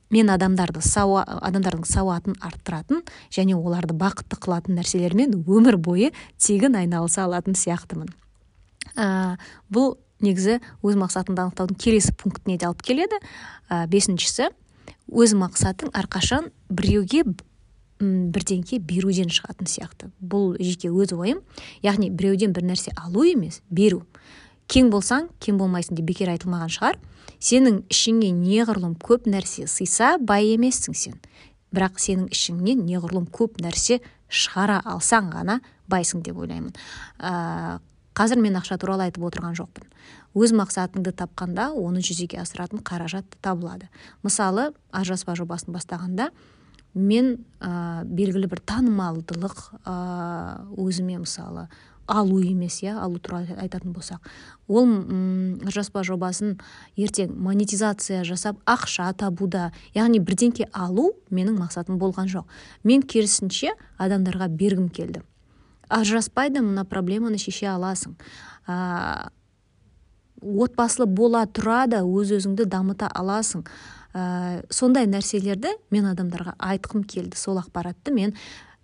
мен 0.09 0.29
адамдарды 0.33 0.81
адамдардың 0.81 1.85
сауатын 1.88 2.35
арттыратын 2.41 3.03
және 3.31 3.55
оларды 3.55 3.93
бақытты 3.93 4.39
қылатын 4.41 4.79
нәрселермен 4.79 5.38
өмір 5.45 5.77
бойы 5.77 6.11
тегін 6.38 6.75
айналыса 6.75 7.23
алатын 7.23 7.55
сияқтымын. 7.55 8.09
Ә, 8.97 9.38
бұл 9.71 9.95
негізі 10.19 10.59
өз 10.83 10.97
мақсатыңды 10.99 11.45
анықтаудың 11.45 11.77
келесі 11.79 12.15
пунктіне 12.17 12.57
де 12.57 12.67
алып 12.67 12.81
келеді. 12.83 13.21
Ә, 13.69 13.85
бесіншісі 13.88 14.49
өз 15.12 15.36
мақсатың 15.38 15.92
әрқашан 15.98 16.51
біреуге 16.70 17.24
бірдеңке 18.00 18.80
беруден 18.80 19.32
шығатын 19.34 19.68
сияқты. 19.68 20.10
Бұл 20.22 20.56
жеке 20.62 20.89
өз 20.89 21.12
ойым. 21.16 21.42
Яғни 21.84 22.10
біреуден 22.10 22.54
бір 22.56 22.70
нәрсе 22.72 22.94
алу 22.96 23.25
емес 23.28 23.62
беру. 23.70 24.06
Кең 24.70 24.92
болсаң 24.94 25.28
кем 25.42 25.58
болмайсың 25.60 25.98
деп 25.98 26.08
бекер 26.08 26.32
айтылмаған 26.32 26.72
шығар. 26.72 27.00
Сенің 27.44 27.84
ішіңе 27.92 28.32
неғұрлым 28.36 28.96
көп 29.01 29.28
нәрсе 29.28 29.68
сыйса 29.68 30.18
бай 30.22 30.54
емессің 30.54 30.96
сен. 30.96 31.20
Бірақ 31.75 32.00
сенің 32.01 32.30
ішіңнен 32.32 32.86
неғұрлым 32.88 33.28
көп 33.34 33.60
нәрсе 33.63 34.00
шығара 34.30 34.80
алсаң 34.86 35.32
ғана 35.34 35.60
байсың 35.89 36.24
деп 36.24 36.38
ойлаймын. 36.38 36.72
Ә, 37.20 37.80
қазір 38.16 38.39
мен 38.44 38.58
ақша 38.60 38.78
туралы 38.80 39.10
айтып 39.10 39.25
отырған 39.25 39.58
жоқпын. 39.58 39.89
Өз 40.39 40.53
мақсатыңды 40.55 41.12
тапқанда 41.19 41.69
оны 41.75 42.01
жүзеге 42.05 42.39
асыратын 42.41 42.81
қаражат 42.86 43.38
табылады. 43.43 43.89
Мысалы 44.24 44.72
ажыраспа 44.91 45.36
жобасын 45.36 45.75
бастағанда 45.75 46.31
мен 46.93 47.46
ә, 47.60 48.03
белгілі 48.05 48.50
бір 48.50 48.63
танымалдылық 48.65 49.63
ә, 49.84 49.96
өзіме 50.79 51.19
мысалы 51.22 51.67
алу 52.10 52.39
емес 52.41 52.81
иә 52.81 52.98
алу 52.98 53.19
туралы 53.22 53.53
айтатын 53.62 53.93
болсақ. 53.93 54.25
Ол 54.67 54.89
жаспа 55.69 56.03
жобасын 56.03 56.58
ертең 56.98 57.36
монетизация 57.38 58.24
жасап 58.25 58.58
ақша 58.65 59.12
табуда 59.13 59.69
яғни 59.93 60.19
бірдеңке 60.19 60.67
алу 60.74 61.12
менің 61.29 61.60
мақсатым 61.62 62.00
болған 62.01 62.31
жоқ. 62.31 62.48
Мен 62.84 63.03
керісінше 63.03 63.75
адамдарға 63.98 64.50
бергім 64.50 64.89
келді. 64.89 65.22
Ажыраспай 65.89 66.50
да 66.50 66.62
мына 66.65 66.86
проблеманы 66.86 67.38
шеше 67.38 67.69
аласың. 67.69 68.17
Отбасылы 70.41 71.08
бола 71.08 71.46
тұра 71.46 71.86
да 71.89 72.03
өз 72.03 72.34
өзіңді 72.39 72.65
дамыта 72.69 73.10
аласың. 73.15 73.65
Ә, 74.13 74.63
сондай 74.74 75.08
нәрселерді 75.10 75.75
мен 75.91 76.10
адамдарға 76.10 76.55
айтқым 76.58 77.03
келді. 77.03 77.38
Сол 77.38 77.60
ақпаратты 77.62 78.13
мен 78.15 78.34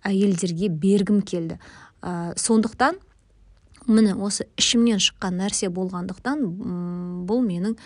әйелдерге 0.06 0.68
бергім 0.70 1.22
келді. 1.22 1.58
Ә, 2.02 2.36
сондықтан 2.38 3.00
міне 3.86 4.14
осы 4.14 4.46
ішімнен 4.58 5.00
шыққан 5.02 5.38
нәрсе 5.40 5.70
болғандықтан 5.70 6.42
бұл 7.26 7.42
менің 7.46 7.76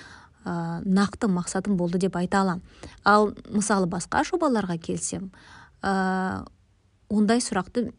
ә, 0.44 0.80
нақты 0.84 1.28
мақсатым 1.28 1.76
болды 1.76 2.00
деп 2.00 2.16
айта 2.16 2.40
аламын 2.40 2.62
ал 3.04 3.30
мысалы 3.52 3.88
басқа 3.90 4.24
жобаларға 4.24 4.78
келсем 4.80 5.30
ә, 5.82 6.44
ондай 7.08 7.44
сұрақты 7.44 7.90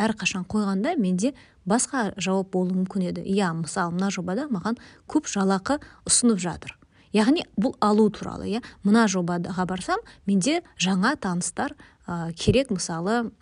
әрқашан 0.00 0.46
қойғанда 0.48 0.96
менде 0.98 1.34
басқа 1.68 2.10
жауап 2.16 2.50
болуы 2.54 2.80
мүмкін 2.80 3.10
еді. 3.10 3.24
Иә 3.24 3.52
мысалы 3.54 3.94
мына 3.94 4.10
жобада 4.14 4.48
маған 4.50 4.78
көп 5.10 5.28
жалақы 5.30 5.78
ұсынып 6.08 6.40
жатыр. 6.40 6.76
Яғни 7.12 7.44
бұл 7.58 7.74
алу 7.82 8.08
туралы 8.14 8.48
иә. 8.48 8.62
Мына 8.86 9.06
жобаға 9.10 9.66
барсам 9.66 10.02
менде 10.26 10.60
жаңа 10.78 11.16
таныстар 11.18 11.74
ә, 12.06 12.32
керек 12.32 12.70
мысалы 12.70 13.32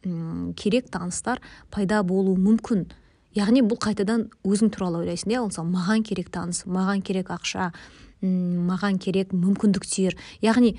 керек 0.56 0.90
таныстар 0.90 1.42
пайда 1.70 2.02
болуы 2.02 2.38
мүмкін. 2.40 2.88
Яғни 3.36 3.62
бұл 3.62 3.78
қайтадан 3.78 4.30
өзің 4.42 4.72
туралы 4.72 5.04
ойлайсың 5.04 5.34
иә. 5.36 5.44
Мысалы 5.44 5.68
маған 5.70 6.02
керек 6.02 6.32
таныс 6.32 6.64
маған 6.64 7.04
керек 7.04 7.28
ақша 7.30 7.72
маған 8.22 8.98
керек 8.98 9.34
мүмкіндіктер. 9.36 10.16
Яғни 10.40 10.78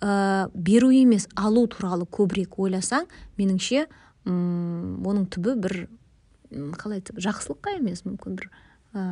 ә, 0.00 0.48
беру 0.54 0.92
емес 0.94 1.26
алу 1.34 1.66
туралы 1.66 2.06
көбірек 2.06 2.56
ойласаң 2.62 3.10
меніңше 3.36 3.88
ұм, 4.28 5.00
оның 5.06 5.28
түбі 5.32 5.56
бір 5.60 5.76
қалай 6.80 7.00
айтсам 7.00 7.20
жақсылыққа 7.22 7.76
емес 7.78 8.04
мүмкін 8.06 8.38
бір 8.40 8.48
ә, 8.94 9.04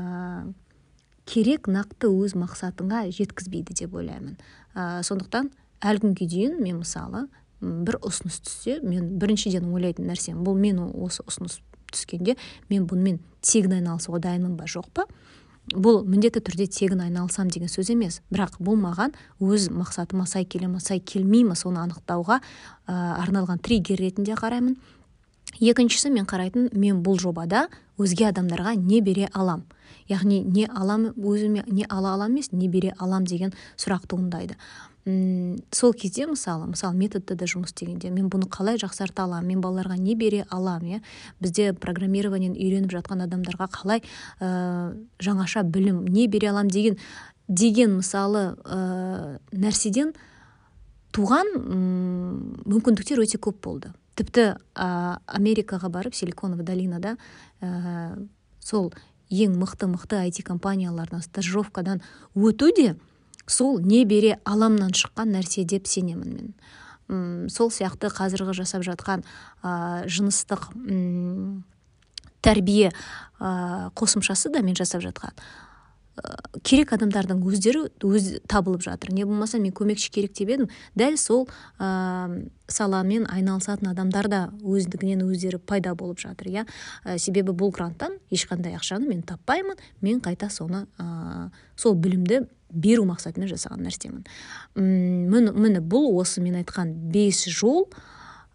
керек 1.29 1.69
нақты 1.71 2.11
өз 2.11 2.35
мақсатыңа 2.39 3.07
жеткізбейді 3.15 3.77
деп 3.79 3.95
ойлаймын. 3.95 4.37
Ә, 4.75 5.03
сондықтан 5.07 5.53
әлі 5.85 6.05
күнге 6.05 6.29
дейін 6.29 6.59
мен 6.63 6.83
мысалы 6.83 7.27
бір 7.61 7.99
ұсыныс 8.07 8.41
түссе 8.45 8.79
мен 8.83 9.17
біріншіден 9.19 9.67
ойлайтын 9.73 10.07
нәрсем 10.11 10.45
бұл 10.47 10.59
мен 10.59 10.79
осы 10.83 11.25
ұсыныс 11.27 11.59
түскенде 11.93 12.37
мен 12.71 12.87
бұнымен 12.89 13.19
тегін 13.43 13.79
айналысуға 13.79 14.21
дайынмын 14.29 14.57
ба 14.59 14.69
жоқ 14.71 14.91
па? 14.95 15.07
Бұл 15.69 16.01
міндетті 16.09 16.41
түрде 16.47 16.65
тегін 16.73 17.03
айналысам 17.05 17.51
деген 17.53 17.69
сөз 17.69 17.91
емес. 17.93 18.23
Бірақ 18.33 18.57
бұл 18.63 18.79
маған 18.81 19.13
өз 19.45 19.69
мақсатыма 19.75 20.25
сай 20.27 20.47
келе 20.49 20.69
ма 20.69 20.81
сай 20.81 21.01
келмей 21.01 21.45
ма 21.45 21.59
соны 21.59 21.83
анықтауға 21.83 22.39
ә, 22.41 22.95
арналған 23.21 23.61
триггер 23.61 24.01
ретінде 24.01 24.39
қараймын. 24.39 24.79
Екіншісі 25.61 26.11
мен 26.15 26.27
қарайтын 26.29 26.71
мен 26.73 27.03
бұл 27.03 27.19
жобада 27.21 27.69
өзге 27.99 28.29
адамдарға 28.31 28.77
не 28.77 29.01
бере 29.01 29.29
алам 29.33 29.65
яғни 30.09 30.43
не 30.45 30.67
алам 30.69 31.11
өзіме 31.17 31.65
не 31.67 31.87
ала 31.89 32.15
алам 32.15 32.33
емес 32.33 32.53
не 32.53 32.69
бере 32.69 32.95
алам 32.99 33.27
деген 33.27 33.53
сұрақ 33.77 34.07
туындайды 34.09 34.57
сол 35.73 35.95
кезде 35.95 36.27
мысалы 36.27 36.67
мысалы 36.69 36.97
методта 36.97 37.35
да 37.35 37.47
жұмыс 37.49 37.73
істегенде 37.73 38.11
мен 38.13 38.29
бұны 38.29 38.49
қалай 38.53 38.77
жақсарта 38.81 39.25
аламын 39.25 39.55
мен 39.55 39.63
балаларға 39.65 39.97
не 39.97 40.15
бере 40.15 40.45
аламын 40.51 40.99
иә? 40.99 41.01
Бізде 41.41 41.73
программированиені 41.73 42.59
үйреніп 42.59 42.93
жатқан 42.93 43.25
адамдарға 43.25 43.71
қалай 43.73 44.03
ә, 44.41 44.93
жаңаша 45.19 45.63
білім 45.65 46.05
не 46.05 46.27
бере 46.29 46.51
аламын 46.51 46.69
деген 46.69 46.99
деген 47.49 47.97
мысалы 48.03 48.59
ә, 48.65 49.39
нәрседен 49.53 50.13
туған 51.17 51.55
мүмкіндіктер 52.69 53.23
өте 53.25 53.41
көп 53.41 53.63
болды. 53.65 53.95
Тіпті 54.19 54.49
ә, 54.75 55.19
америкаға 55.27 55.91
барып 55.93 56.17
силиконовый 56.19 56.67
долинада 56.67 57.17
ә, 57.63 58.19
сол 58.61 58.91
ең 59.31 59.59
мықты 59.61 59.89
мықты 59.91 60.23
IT 60.27 60.43
компаниялардан 60.47 61.23
стажировкадан 61.23 62.03
өту 62.35 62.73
де 62.75 62.97
сол 63.47 63.79
не 63.81 64.05
бере 64.05 64.39
аламнан 64.45 64.93
шыққан 64.97 65.33
нәрсе 65.37 65.65
деп 65.65 65.87
сенемін 65.87 66.35
мен. 66.35 66.53
Үм, 67.09 67.49
сол 67.49 67.71
сияқты 67.73 68.11
қазіргі 68.13 68.57
жасап 68.57 68.85
жатқан 68.85 69.25
ә, 69.63 70.05
жыныстық 70.09 70.69
тәрбие 72.45 72.93
ә, 73.41 73.91
қосымшасы 73.97 74.53
да 74.53 74.63
мен 74.63 74.77
жасап 74.77 75.03
жатқан. 75.05 75.33
Керек 76.67 76.93
адамдардың 76.97 77.41
өздері 77.47 77.85
өз 78.05 78.29
табылып 78.51 78.83
жатыр. 78.85 79.13
Не 79.15 79.25
болмаса 79.29 79.59
мен 79.59 79.73
көмекші 79.73 80.11
керек 80.15 80.35
деп 80.39 80.51
едім. 80.53 80.69
Дәл 80.99 81.17
сол 81.21 81.47
ә, 81.79 82.49
саламен 82.69 83.27
айналысатын 83.31 83.91
адамдар 83.93 84.29
да 84.29 84.41
өздігінен 84.63 85.25
өздері 85.27 85.59
пайда 85.59 85.95
болып 85.95 86.21
жатыр 86.23 86.51
иә. 86.51 86.67
Ә, 87.05 87.19
себебі 87.19 87.53
бұл 87.53 87.73
гранттан 87.75 88.19
ешқандай 88.31 88.77
ақшаны 88.79 89.09
мен 89.09 89.23
таппаймын. 89.23 89.79
Мен 90.01 90.21
қайта 90.21 90.51
соны 90.51 90.87
ә, 90.99 91.51
сол 91.77 91.95
білімді 91.95 92.47
беру 92.71 93.07
мақсатымен 93.09 93.49
жасаған 93.49 93.87
нәрсемін. 93.87 94.27
Міне, 94.77 95.53
міне 95.53 95.81
бұл 95.81 96.13
осы 96.21 96.43
мен 96.45 96.59
айтқан 96.61 96.93
бес 97.13 97.47
жол 97.49 97.89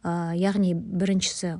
ә, 0.03 0.35
яғни 0.37 0.75
біріншісі 0.75 1.57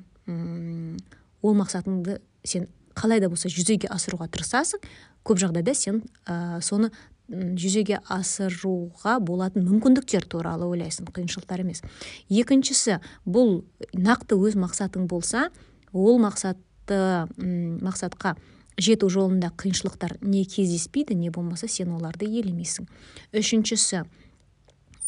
ол 1.44 1.58
мақсатыңды 1.60 2.22
сен 2.48 2.70
қалай 2.96 3.22
да 3.24 3.30
болса 3.30 3.50
жүзеге 3.52 3.90
асыруға 3.94 4.30
тырысасың 4.34 4.84
көп 5.24 5.42
жағдайда 5.44 5.74
сен 5.78 6.04
ә, 6.26 6.62
соны 6.62 6.92
жүзеге 7.30 8.02
асыруға 8.12 9.18
болатын 9.24 9.64
мүмкіндіктер 9.68 10.26
туралы 10.30 10.68
ойлайсың 10.68 11.08
қиыншылықтар 11.14 11.64
емес. 11.64 11.82
Екіншісі 12.30 13.00
бұл 13.26 13.64
нақты 13.94 14.36
өз 14.36 14.58
мақсатың 14.60 15.08
болса 15.08 15.48
ол 15.94 16.20
мақсатты 16.22 17.00
мақсатқа 17.40 18.36
жету 18.78 19.10
жолында 19.10 19.54
қиыншылықтар 19.58 20.18
не 20.22 20.44
кездеспейді 20.46 21.16
не 21.16 21.30
болмаса 21.30 21.68
сен 21.68 21.94
оларды 21.96 22.28
елемейсің. 22.28 22.90
Үшіншісі 23.34 24.04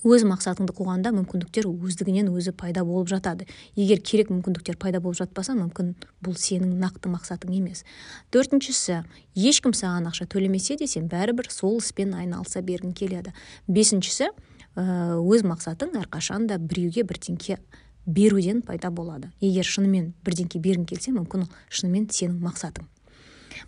өз 0.05 0.23
мақсатыңды 0.29 0.73
қуғанда 0.77 1.11
мүмкіндіктер 1.15 1.65
өздігінен 1.65 2.29
өзі 2.29 2.53
пайда 2.53 2.83
болып 2.85 3.09
жатады. 3.09 3.47
Егер 3.75 4.01
керек 4.05 4.29
мүмкіндіктер 4.29 4.77
пайда 4.77 5.01
болып 5.01 5.17
жатпаса 5.17 5.55
мүмкін 5.57 5.95
бұл 6.21 6.37
сенің 6.37 6.75
нақты 6.77 7.09
мақсатың 7.09 7.55
емес. 7.57 7.81
Төртіншісі 8.29 9.01
ешкім 9.33 9.73
саған 9.73 10.11
ақша 10.11 10.27
төлемесе 10.29 10.77
де 10.77 10.85
сен 10.87 11.09
бәрібір 11.09 11.49
сол 11.49 11.79
іспен 11.79 12.13
айналыса 12.13 12.61
бергің 12.61 12.93
келеді. 12.93 13.33
Бесіншісі 13.65 14.29
өз 14.77 15.45
мақсатың 15.47 15.95
әрқашан 16.03 16.45
да 16.51 16.59
біреуге 16.59 17.01
бірдеңке 17.07 17.57
беруден 18.05 18.61
пайда 18.61 18.91
болады. 18.91 19.31
Егер 19.41 19.65
шынымен 19.65 20.13
бірдеңке 20.25 20.61
бергің 20.61 20.85
келсе 20.85 21.15
мүмкін 21.15 21.47
шынымен 21.69 22.09
сенің 22.13 22.37
мақсатың. 22.45 22.85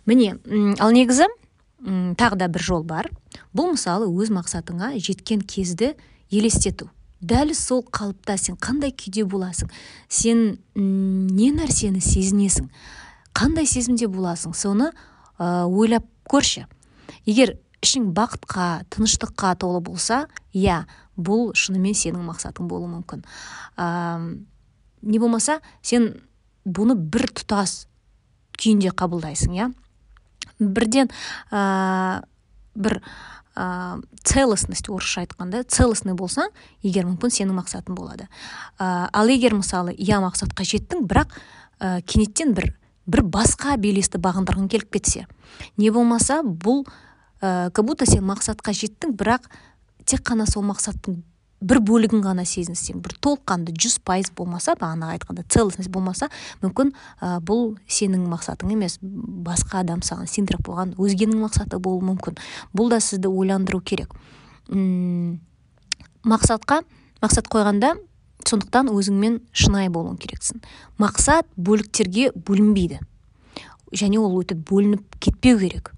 Міне 0.06 0.36
ал 0.78 0.92
негізі 0.94 1.26
тағы 1.80 2.38
да 2.38 2.48
бір 2.52 2.62
жол 2.62 2.84
бар. 2.84 3.08
Бұл 3.56 3.72
мысалы 3.72 4.06
өз 4.10 4.30
мақсатыңа 4.34 4.92
жеткен 5.00 5.40
кезді 5.40 5.94
елестету. 6.30 6.90
Дәл 7.20 7.50
сол 7.54 7.82
қалыпта 7.82 8.36
сен 8.38 8.56
қандай 8.56 8.92
күйде 8.94 9.24
боласың? 9.26 9.70
Сен 10.08 10.58
не 10.74 11.50
нәрсені 11.54 12.00
сезінесің? 12.04 12.68
Қандай 13.34 13.66
сезімде 13.66 14.06
боласың? 14.06 14.54
Соны 14.54 14.92
ә, 15.38 15.66
ойлап 15.66 16.06
көрші. 16.30 16.66
Егер 17.26 17.56
ішің 17.82 18.12
бақытқа 18.14 18.84
тыныштыққа 18.94 19.56
толы 19.58 19.80
болса 19.82 20.26
иә 20.54 20.84
бұл 21.18 21.50
шынымен 21.58 21.96
сенің 21.98 22.22
мақсатың 22.28 22.70
болуы 22.70 22.90
мүмкін. 22.92 23.24
Ә, 23.76 24.38
не 25.02 25.18
болмаса 25.18 25.58
сен 25.82 26.12
бұны 26.64 26.94
бір 26.94 27.26
тұтас 27.34 27.88
күйінде 28.58 28.94
қабылдайсың 28.94 29.58
иә. 29.58 29.70
Бірден 30.58 31.10
ә, 31.50 32.22
бір 32.74 33.00
ә, 33.58 33.98
целостность 34.22 34.88
орысша 34.88 35.24
айтқанда 35.24 35.64
целостный 35.66 36.14
болсаң 36.14 36.52
егер 36.86 37.08
мүмкін 37.08 37.32
сенің 37.34 37.58
мақсатың 37.58 37.98
болады. 37.98 38.28
Ә, 38.78 39.08
ал 39.10 39.32
егер 39.32 39.56
мысалы 39.58 39.94
иә 39.98 40.20
мақсатқа 40.22 40.66
жеттің 40.68 41.08
бірақ 41.10 41.34
ә, 41.80 42.00
кенеттен 42.06 42.54
бір 42.54 42.72
бір 43.08 43.24
басқа 43.24 43.76
белесті 43.80 44.20
бағындырғың 44.22 44.68
келіп 44.68 44.92
кетсе 44.98 45.26
не 45.76 45.90
болмаса 45.90 46.42
бұл 46.44 46.84
ә, 47.40 47.70
как 47.72 47.84
будто 47.84 48.06
сен 48.06 48.26
мақсатқа 48.28 48.74
жеттің 48.76 49.16
бірақ 49.18 49.48
тек 50.04 50.22
қана 50.28 50.46
сол 50.46 50.66
мақсаттың 50.68 51.22
бір 51.60 51.80
бөлігін 51.82 52.22
ғана 52.22 52.44
сезінсең 52.46 53.00
бір 53.02 53.16
толыққанды 53.24 53.74
жүз 53.74 53.98
пайыз 54.06 54.30
болмаса 54.36 54.76
бағанағы 54.78 55.16
айтқанда 55.16 55.44
целостность 55.50 55.90
болмаса 55.90 56.28
мүмкін 56.62 56.92
ә, 57.20 57.38
бұл 57.42 57.74
сенің 57.90 58.28
мақсатың 58.30 58.72
емес. 58.76 58.98
Басқа 59.02 59.82
адам 59.82 60.02
саған 60.06 60.30
сендіріп 60.30 60.68
қойған 60.68 60.94
өзгенің 61.02 61.42
мақсаты 61.42 61.80
болуы 61.82 62.06
мүмкін. 62.12 62.38
Бұл 62.76 62.92
да 62.92 63.00
сізді 63.02 63.30
ойландыру 63.32 63.80
керек. 63.80 64.14
Үм, 64.70 65.40
мақсатқа 66.22 66.84
мақсат 67.22 67.50
қойғанда 67.50 67.96
сондықтан 68.46 68.92
өзіңмен 68.94 69.40
шынайы 69.50 69.90
болуың 69.90 70.18
керексің. 70.22 70.62
Мақсат 71.02 71.48
бөліктерге 71.56 72.30
бөлінбейді. 72.36 73.00
Және 73.98 74.20
ол 74.22 74.38
өтіп 74.38 74.62
бөлініп 74.68 75.18
кетпеу 75.18 75.58
керек. 75.58 75.90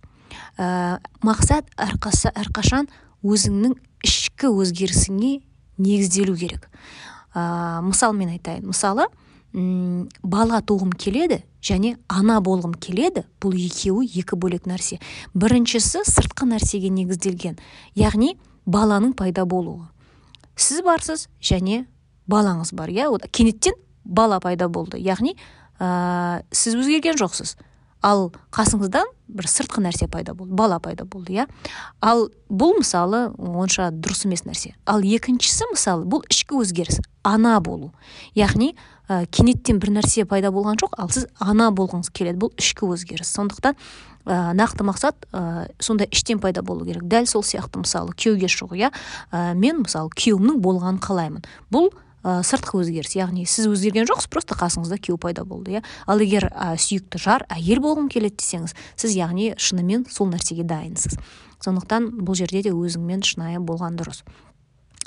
Ә, 0.57 0.99
мақсат 1.27 1.69
әрқашан 1.77 2.89
өзіңнің 3.21 3.77
ішкі 4.07 4.49
өзгерісіңе 4.49 5.37
негізделу 5.81 6.37
керек. 6.37 6.69
Ә, 7.35 7.81
мысалмен 7.83 8.35
айтайын. 8.37 8.69
Мысалы 8.71 9.09
м 9.55 10.09
бала 10.23 10.61
туғым 10.63 10.93
келеді 10.95 11.43
және 11.63 11.97
ана 12.09 12.39
болғым 12.41 12.75
келеді 12.79 13.25
бұл 13.43 13.57
екеуі 13.59 14.09
екі 14.23 14.39
бөлек 14.39 14.69
нәрсе. 14.71 15.01
Біріншісі 15.35 16.05
сыртқы 16.07 16.49
нәрсеге 16.51 16.91
негізделген 16.95 17.59
яғни 17.99 18.37
баланың 18.67 19.15
пайда 19.19 19.45
болуы. 19.45 19.89
Сіз 20.57 20.85
барсыз 20.85 21.29
және 21.41 21.87
балаңыз 22.31 22.75
бар 22.77 22.93
иә? 22.93 23.09
Кенеттен 23.31 23.75
бала 24.05 24.41
пайда 24.41 24.69
болды. 24.69 24.99
Яғни 24.99 25.37
ә, 25.79 26.43
сіз 26.51 26.77
өзгерген 26.77 27.19
жоқсыз. 27.19 27.57
Ал 28.03 28.31
қасыңыздан 28.55 29.09
бір 29.31 29.47
сыртқы 29.47 29.83
нәрсе 29.85 30.09
пайда 30.11 30.35
болды 30.35 30.55
бала 30.57 30.81
пайда 30.83 31.05
болды 31.05 31.37
иә. 31.37 31.47
Ал 32.01 32.29
бұл 32.49 32.79
мысалы 32.81 33.29
онша 33.37 33.91
дұрыс 33.93 34.25
емес 34.27 34.45
нәрсе. 34.47 34.75
Ал 34.87 35.05
екіншісі 35.05 35.71
мысалы 35.71 36.07
бұл 36.09 36.25
ішкі 36.31 36.59
өзгеріс 36.61 37.01
ана 37.23 37.59
болу. 37.61 37.93
Яғни 38.35 38.75
ә, 39.09 39.27
кенеттен 39.31 39.79
бір 39.83 39.95
нәрсе 40.01 40.25
пайда 40.29 40.51
болған 40.55 40.81
жоқ 40.81 40.97
ал 40.99 41.13
сіз 41.13 41.29
ана 41.39 41.71
болғыңыз 41.71 42.11
келеді. 42.13 42.41
Бұл 42.43 42.55
ішкі 42.59 42.89
өзгеріс. 42.91 43.31
Сондықтан 43.37 43.77
ә, 44.27 44.53
нақты 44.57 44.87
мақсат 44.89 45.29
ә, 45.33 45.71
сондай 45.79 46.09
іштен 46.11 46.41
пайда 46.41 46.63
болу 46.63 46.87
керек. 46.89 47.05
Дәл 47.05 47.29
сол 47.31 47.45
сияқты 47.47 47.85
мысалы 47.85 48.17
күйеуге 48.17 48.51
шығу 48.51 48.81
иә. 48.81 48.93
Ә, 49.31 49.55
мен 49.55 49.85
мысалы 49.85 50.11
күйеуімнің 50.17 50.63
болғанын 50.65 51.03
қалаймын. 51.05 51.47
Бұл 51.71 51.93
ә, 52.23 52.41
сыртқы 52.45 52.81
өзгеріс 52.83 53.17
яғни 53.17 53.47
сіз 53.49 53.69
өзгерген 53.71 54.09
жоқсыз 54.11 54.29
просто 54.33 54.57
қасыңызда 54.59 54.99
күйеу 55.01 55.19
пайда 55.21 55.45
болды 55.45 55.79
иә? 55.79 55.83
Ал 56.07 56.21
егер 56.21 56.51
ә, 56.51 56.75
сүйікті 56.77 57.21
жар 57.21 57.47
әйел 57.49 57.81
болғым 57.85 58.11
келеді 58.13 58.41
десеңіз 58.43 58.77
сіз 59.01 59.17
яғни 59.17 59.55
шынымен 59.57 60.07
сол 60.11 60.31
нәрсеге 60.33 60.67
дайынсыз. 60.69 61.19
Сондықтан 61.65 62.11
бұл 62.25 62.39
жерде 62.39 62.63
де 62.69 62.73
өзіңмен 62.73 63.25
шынайы 63.25 63.61
болған 63.61 63.99
дұрыс. 64.01 64.23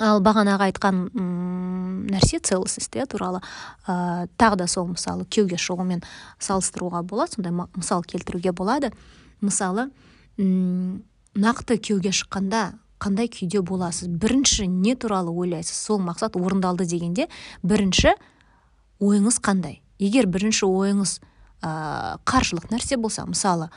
Ал 0.02 0.18
бағанағы 0.26 0.72
айтқан 0.72 1.04
ұм, 1.14 2.06
нәрсе 2.10 2.40
целостность 2.42 2.96
иә 2.98 3.06
туралы 3.06 3.38
ә, 3.86 4.26
тағы 4.38 4.64
да 4.64 4.66
сол 4.66 4.88
мысалы 4.90 5.22
күйеуге 5.30 5.54
шығумен 5.54 6.02
салыстыруға 6.42 7.04
болады 7.06 7.36
сондай 7.36 7.54
мысал 7.54 8.02
келтіруге 8.02 8.50
болады. 8.50 8.90
Мысалы 9.40 9.90
ұм, 10.34 11.04
нақты 11.38 11.78
күйеуге 11.78 12.10
шыққанда 12.10 12.72
қандай 13.04 13.28
күйде 13.28 13.60
боласыз? 13.60 14.08
Бірінші 14.08 14.66
не 14.70 14.94
туралы 14.96 15.32
ойлайсыз? 15.32 15.76
Сол 15.76 16.00
мақсат 16.00 16.38
орындалды 16.40 16.86
дегенде 16.88 17.28
бірінші 17.62 18.14
ойыңыз 19.04 19.40
қандай? 19.44 19.82
Егер 20.00 20.26
бірінші 20.26 20.66
ойыңыз 20.66 21.18
ә, 21.64 22.16
қаржылық 22.24 22.70
нәрсе 22.72 22.96
болса 23.00 23.26
мысалы 23.28 23.68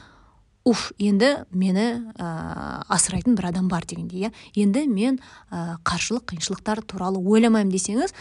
уф 0.67 0.91
енді 0.99 1.45
мені 1.51 1.85
ә, 2.15 2.27
асырайтын 2.91 3.37
бір 3.37 3.51
адам 3.51 3.69
бар 3.71 3.85
дегендей 3.87 4.27
иә? 4.27 4.33
Енді 4.55 4.87
мен 4.87 5.21
ә, 5.51 5.77
қаржылық 5.83 6.27
қиыншылықтар 6.31 6.83
туралы 6.87 7.19
ойламаймын 7.19 7.71
десеңіз 7.71 8.15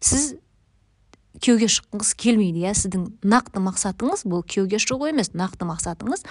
сіз 0.00 0.34
күйеуге 1.42 1.68
шыққыңыз 1.70 2.14
келмейді 2.18 2.64
иә? 2.64 2.74
Сіздің 2.74 3.08
нақты 3.26 3.62
мақсатыңыз 3.62 4.26
бұл 4.26 4.46
күйеуге 4.46 4.80
шығу 4.82 5.10
емес 5.10 5.34
нақты 5.36 5.68
мақсатыңыз 5.68 6.26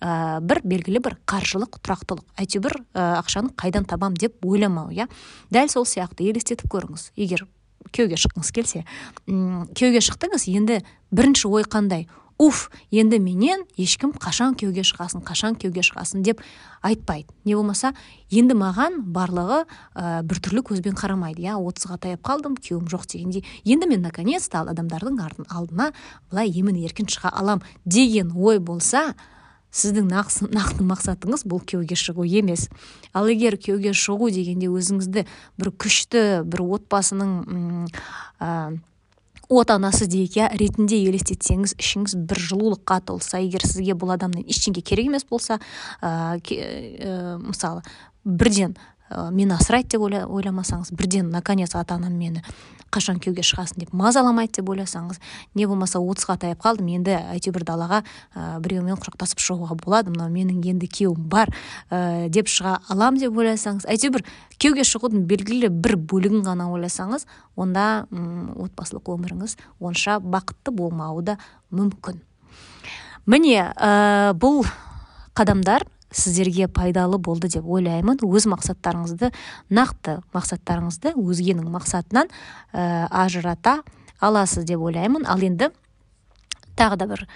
ә, 0.00 0.40
бір 0.40 0.62
белгілі 0.64 1.02
бір 1.04 1.16
қаржылық 1.28 1.80
тұрақтылық. 1.84 2.24
Әйтеуір 2.40 2.80
ә, 2.94 3.20
ақшаны 3.20 3.54
қайдан 3.54 3.86
табам 3.86 4.16
деп 4.16 4.40
ойламау 4.44 4.90
иә. 4.90 5.08
Дәл 5.50 5.68
сол 5.68 5.86
сияқты 5.86 6.28
елестетіп 6.30 6.72
көріңіз. 6.72 7.12
Егер 7.16 7.46
күйеуге 7.92 8.18
шыққыңыз 8.20 8.50
келсе 8.54 8.84
ұм, 9.26 9.68
күйеуге 9.74 10.02
шықтыңыз 10.04 10.48
енді 10.52 10.80
бірінші 11.12 11.48
ой 11.48 11.64
қандай? 11.64 12.08
Уф 12.40 12.70
енді 12.88 13.18
менен 13.20 13.66
ешкім 13.76 14.14
қашан 14.16 14.54
күйеуге 14.56 14.80
шығасың 14.88 15.20
қашан 15.28 15.58
күйеуге 15.60 15.82
шығасың 15.84 16.22
деп 16.24 16.38
айтпайды. 16.80 17.28
Не 17.44 17.52
болмаса 17.58 17.90
енді 18.32 18.56
маған 18.56 19.02
барлығы 19.12 19.58
ә, 19.66 20.22
біртүрлі 20.24 20.62
көзбен 20.70 20.96
қарамайды 20.96 21.44
иә. 21.44 21.58
Отызға 21.60 21.98
таяп 22.00 22.24
қалдым 22.24 22.56
күйеуім 22.56 22.88
жоқ 22.88 23.04
дегендей. 23.12 23.44
Енді 23.64 23.90
мен 23.92 24.00
наконец 24.00 24.48
то 24.48 24.64
адамдардың 24.64 25.20
алдына 25.52 25.90
былай 26.30 26.48
емін 26.48 26.80
еркін 26.80 27.12
шыға 27.12 27.28
алам 27.28 27.60
деген 27.84 28.32
ой 28.32 28.58
болса 28.58 29.10
сіздің 29.70 30.10
нақты 30.10 30.84
мақсатыңыз 30.86 31.46
бұл 31.46 31.62
күйеуге 31.62 31.98
шығу 31.98 32.26
емес. 32.26 32.68
Ал 33.14 33.30
егер 33.30 33.56
күйеуге 33.60 33.94
шығу 33.94 34.30
дегенде 34.34 34.70
өзіңізді 34.70 35.26
бір 35.60 35.72
күшті 35.78 36.24
бір 36.46 36.64
отбасының 36.78 37.34
отанасы 39.50 40.06
дейік 40.06 40.36
иә 40.38 40.48
ретінде 40.54 41.00
елестетсеңіз 41.08 41.74
ішіңіз 41.80 42.14
бір 42.30 42.38
жылулыққа 42.50 43.00
толса 43.10 43.40
егер 43.42 43.64
сізге 43.66 43.96
бұл 43.98 44.14
адамнан 44.14 44.46
ештеңе 44.46 44.82
керек 44.86 45.10
емес 45.10 45.26
болса 45.26 45.58
ә, 46.00 46.38
ә, 46.38 47.38
мысалы 47.42 47.82
бірден 48.24 48.76
ә, 49.10 49.30
мені 49.34 49.56
асырайды 49.58 49.96
деп 49.96 50.06
ойламасаңыз 50.06 50.94
бірден 50.94 51.32
наконец 51.34 51.74
ата 51.74 51.98
анам 51.98 52.14
мені 52.14 52.44
қашан 52.94 53.20
күйеуге 53.22 53.44
шығасың 53.46 53.84
деп 53.84 53.92
мазаламайды 53.96 54.60
деп 54.60 54.70
ойласаңыз 54.72 55.20
не 55.54 55.66
болмаса 55.66 56.00
отызға 56.02 56.36
таяп 56.42 56.62
қалдым 56.64 56.88
енді 56.96 57.16
әйтеуір 57.34 57.64
далаға 57.68 58.02
ә, 58.34 58.58
біреумен 58.62 58.98
құшақтасып 58.98 59.42
шығуға 59.44 59.76
болады 59.80 60.12
мынау 60.14 60.30
менің 60.32 60.62
енді 60.72 60.90
күйеуім 60.90 61.28
бар 61.30 61.52
ә, 61.90 62.28
деп 62.28 62.50
шыға 62.50 62.78
алам 62.90 63.20
деп 63.20 63.36
ойласаңыз 63.36 63.86
әйтеуір 63.90 64.24
күйеуге 64.60 64.86
шығудың 64.86 65.24
белгілі 65.30 65.70
бір 65.70 65.96
бөлігін 66.10 66.42
ғана 66.46 66.70
ойласаңыз 66.74 67.26
онда 67.56 68.06
ұм, 68.10 68.56
отбасылық 68.66 69.14
өміріңіз 69.14 69.56
онша 69.80 70.18
бақытты 70.20 70.74
болмауы 70.74 71.24
да 71.30 71.38
мүмкін. 71.70 72.20
Міне 73.30 73.70
ә, 73.76 74.34
бұл 74.34 74.64
қадамдар 75.36 75.86
сіздерге 76.10 76.68
пайдалы 76.68 77.18
болды 77.18 77.48
деп 77.48 77.66
ойлаймын. 77.66 78.20
Өз 78.26 78.46
мақсаттарыңызды 78.50 79.30
нақты 79.70 80.18
мақсаттарыңызды 80.34 81.14
өзгенің 81.16 81.70
мақсатынан 81.70 82.30
ә, 82.72 83.06
ажырата 83.10 83.80
аласыз 84.20 84.66
деп 84.68 84.82
ойлаймын. 84.82 85.26
Ал 85.26 85.40
енді 85.40 85.70
тағы 86.76 86.96
да 87.00 87.06
бір 87.10 87.26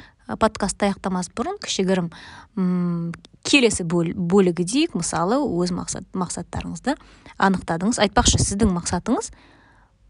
подкастты 0.40 0.88
аяқтамас 0.88 1.28
бұрын 1.36 1.58
кішігірім 1.62 2.10
келесі 3.44 3.84
бөлігі 3.84 4.64
дейік 4.64 4.94
мысалы 4.96 5.36
өз 5.36 5.74
мақсат 5.76 6.06
мақсаттарыңызды 6.16 6.96
анықтадыңыз. 7.36 8.00
Айтпақшы 8.00 8.40
сіздің 8.40 8.72
мақсатыңыз 8.78 9.32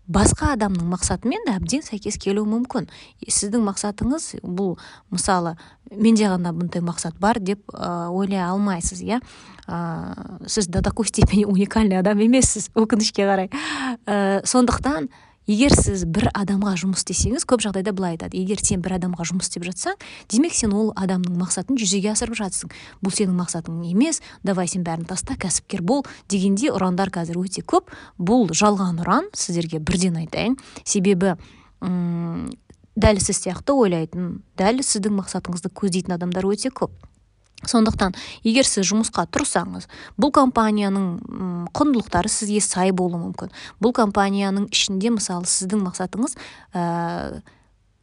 басқа 0.07 0.53
адамның 0.55 0.89
мақсатымен 0.93 1.49
әбден 1.55 1.85
сәйкес 1.85 2.19
келуі 2.21 2.47
мүмкін. 2.49 2.89
Сіздің 3.25 3.65
мақсатыңыз 3.65 4.29
бұл 4.45 4.77
мысалы 5.15 5.55
менде 5.91 6.29
ғана 6.29 6.53
бұндай 6.57 6.85
мақсат 6.85 7.17
бар 7.21 7.41
деп 7.41 7.63
ойлай 7.73 8.43
алмайсыз 8.45 9.01
иә? 9.05 9.21
Ә, 9.67 10.47
сіз 10.47 10.69
до 10.69 10.83
такой 10.83 11.07
степени 11.07 11.45
уникальный 11.45 11.99
адам 11.99 12.21
емессіз 12.21 12.69
өкінішке 12.75 13.25
қарай. 13.25 13.49
Ә, 14.05 14.45
сондықтан 14.45 15.09
егер 15.47 15.75
сіз 15.77 16.05
бір 16.09 16.31
адамға 16.35 16.75
жұмыс 16.81 17.03
істесеңіз 17.03 17.45
көп 17.49 17.63
жағдайда 17.65 17.93
былай 17.97 18.17
айтады. 18.17 18.39
Егер 18.41 18.61
сен 18.65 18.83
бір 18.85 18.97
адамға 18.99 19.27
жұмыс 19.29 19.49
істеп 19.51 19.67
жатсаң 19.69 19.99
демек 20.33 20.57
сен 20.57 20.73
ол 20.73 20.93
адамның 20.97 21.37
мақсатын 21.41 21.79
жүзеге 21.81 22.13
асырып 22.15 22.39
жатсың. 22.41 22.73
Бұл 23.05 23.15
сенің 23.15 23.37
мақсатың 23.39 23.83
емес 23.91 24.23
давай 24.43 24.69
сен 24.71 24.85
бәрін 24.87 25.07
таста 25.09 25.37
кәсіпкер 25.37 25.85
бол 25.85 26.05
дегендей 26.29 26.73
ұрандар 26.73 27.13
қазір 27.15 27.41
өте 27.45 27.63
көп. 27.63 27.93
Бұл 28.19 28.53
жалған 28.57 29.03
ұран 29.05 29.31
сіздерге 29.37 29.81
бірден 29.85 30.17
айтайын. 30.25 30.57
Себебі 30.85 31.37
ұм, 31.85 32.51
дәл 32.97 33.21
сіз 33.21 33.45
сияқты 33.45 33.77
ойлайтын 33.77 34.39
дәл 34.59 34.81
сіздің 34.81 35.21
мақсатыңызды 35.21 35.73
көздейтін 35.75 36.17
адамдар 36.17 36.47
өте 36.49 36.73
көп. 36.73 36.95
Сондықтан 37.71 38.15
егер 38.45 38.69
сіз 38.69 38.87
жұмысқа 38.91 39.27
тұрсаңыз 39.35 39.89
бұл 40.21 40.33
компанияның 40.35 41.69
құндылықтары 41.75 42.31
сізге 42.31 42.63
сай 42.65 42.93
болуы 42.93 43.21
мүмкін. 43.29 43.53
Бұл 43.83 43.95
компанияның 43.97 44.71
ішінде 44.73 45.15
мысалы 45.15 45.49
сіздің 45.49 45.85
мақсатыңыз 45.89 46.37
ә, 46.75 47.43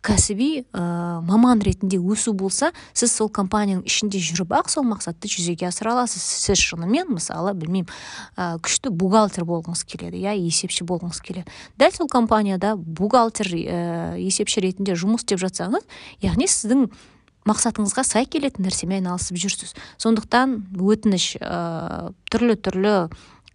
кәсіби 0.01 0.65
ә, 0.73 1.21
маман 1.21 1.61
ретінде 1.61 1.99
өсу 2.01 2.33
болса 2.33 2.71
сіз 2.97 3.13
сол 3.13 3.29
компанияның 3.29 3.85
ішінде 3.85 4.21
жүріп 4.21 4.55
ақ 4.57 4.71
сол 4.73 4.85
мақсатты 4.89 5.29
жүзеге 5.29 5.69
асыра 5.69 5.93
аласыз. 5.93 6.23
Сіз 6.41 6.57
шынымен 6.57 7.13
мысалы 7.13 7.53
білмеймін 7.53 7.87
ә, 8.35 8.57
күшті 8.65 8.89
бухгалтер 8.89 9.45
болғыңыз 9.45 9.85
келеді 9.85 10.23
иә 10.23 10.33
есепші 10.41 10.87
болғыңыз 10.89 11.21
келеді. 11.21 11.53
Дәл 11.77 11.93
сол 11.93 12.09
компанияда 12.09 12.73
бухгалтер 12.75 13.53
ә, 13.53 14.17
есепші 14.17 14.65
ретінде 14.65 14.97
жұмыс 14.97 15.21
істеп 15.21 15.43
жатсаңыз 15.45 15.85
яғни 16.25 16.49
сіздің 16.49 16.89
мақсатыңызға 17.49 18.03
сай 18.05 18.27
келетін 18.29 18.67
нәрсемен 18.67 19.01
айналысып 19.01 19.39
жүрсіз. 19.41 19.75
Сондықтан 20.01 20.57
өтініш 20.77 21.35
ә, 21.41 22.11
түрлі 22.31 22.57
түрлі 22.61 22.95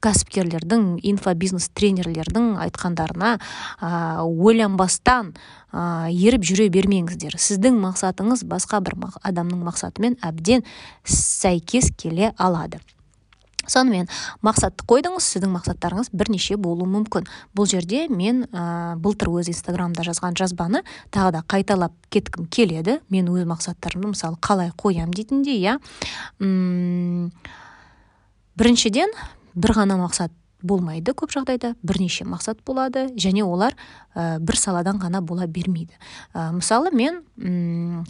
кәсіпкерлердің 0.05 0.99
инфобизнес 1.09 1.71
тренерлердің 1.77 2.57
айтқандарына 2.67 3.37
ә, 3.37 3.91
ойланбастан 4.25 5.33
ә, 5.73 6.11
еріп 6.13 6.45
жүре 6.47 6.69
бермеңіздер. 6.73 7.39
Сіздің 7.41 7.79
мақсатыңыз 7.85 8.45
басқа 8.49 8.83
бір 8.85 8.99
адамның 9.23 9.65
мақсатымен 9.67 10.19
әбден 10.27 10.67
сәйкес 11.07 11.93
келе 11.97 12.35
алады. 12.37 12.83
Сонымен 13.67 14.09
мақсатты 14.47 14.87
қойдыңыз 14.89 15.27
сіздің 15.35 15.53
мақсаттарыңыз 15.57 16.11
бірнеше 16.13 16.57
болуы 16.57 16.89
мүмкін. 16.91 17.27
Бұл 17.57 17.69
жерде 17.71 18.07
мен 18.09 18.47
ә, 18.53 18.97
былтыр 18.97 19.33
өз 19.35 19.51
инстаграмда 19.53 20.07
жазған 20.07 20.39
жазбаны 20.39 20.83
тағы 21.15 21.37
да 21.39 21.45
қайталап 21.47 21.93
кеткім 22.11 22.47
келеді. 22.47 23.01
Мен 23.11 23.29
өз 23.33 23.47
мақсаттарымды 23.49 24.15
мысалы 24.15 24.41
қалай 24.41 24.73
қоямын 24.77 25.15
дейтіндей 25.15 25.61
иә. 25.61 25.79
Біріншіден 28.57 29.13
бір 29.55 29.77
ғана 29.77 29.99
мақсат 30.01 30.33
болмайды 30.67 31.13
көп 31.17 31.33
жағдайда 31.35 31.75
бірнеше 31.87 32.25
мақсат 32.29 32.63
болады 32.67 33.07
және 33.15 33.45
олар 33.45 33.77
ә, 34.15 34.39
бір 34.41 34.57
саладан 34.57 34.99
ғана 35.03 35.21
бола 35.21 35.47
бермейді. 35.47 35.95
Ә, 36.35 36.51
мысалы 36.57 36.91
мен 36.93 37.23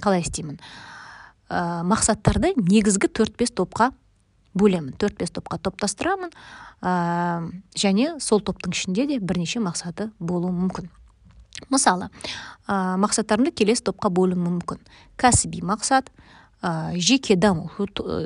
қалай 0.02 0.22
істеймін? 0.22 0.60
Ә, 1.50 1.82
мақсаттарды 1.86 2.54
негізгі 2.56 3.10
төрт 3.10 3.36
бес 3.38 3.52
топқа 3.54 3.92
бөлемін 4.56 4.96
төрт 4.98 5.18
бес 5.20 5.32
топқа 5.34 5.58
топтастырамын. 5.62 6.32
Ә, 6.82 7.48
және 7.76 8.16
сол 8.20 8.42
топтың 8.44 8.74
ішінде 8.76 9.06
де 9.08 9.18
бірнеше 9.20 9.62
мақсаты 9.64 10.10
болуы 10.18 10.52
мүмкін. 10.52 10.90
Мысалы 11.72 12.10
ә, 12.68 12.96
мақсаттарымды 13.00 13.54
келесі 13.56 13.86
топқа 13.88 14.10
бөлуім 14.12 14.44
мүмкін. 14.48 14.82
Кәсіби 15.20 15.62
мақсат 15.64 16.10
ә, 16.62 16.96
жеке 16.96 17.36
даму 17.36 17.70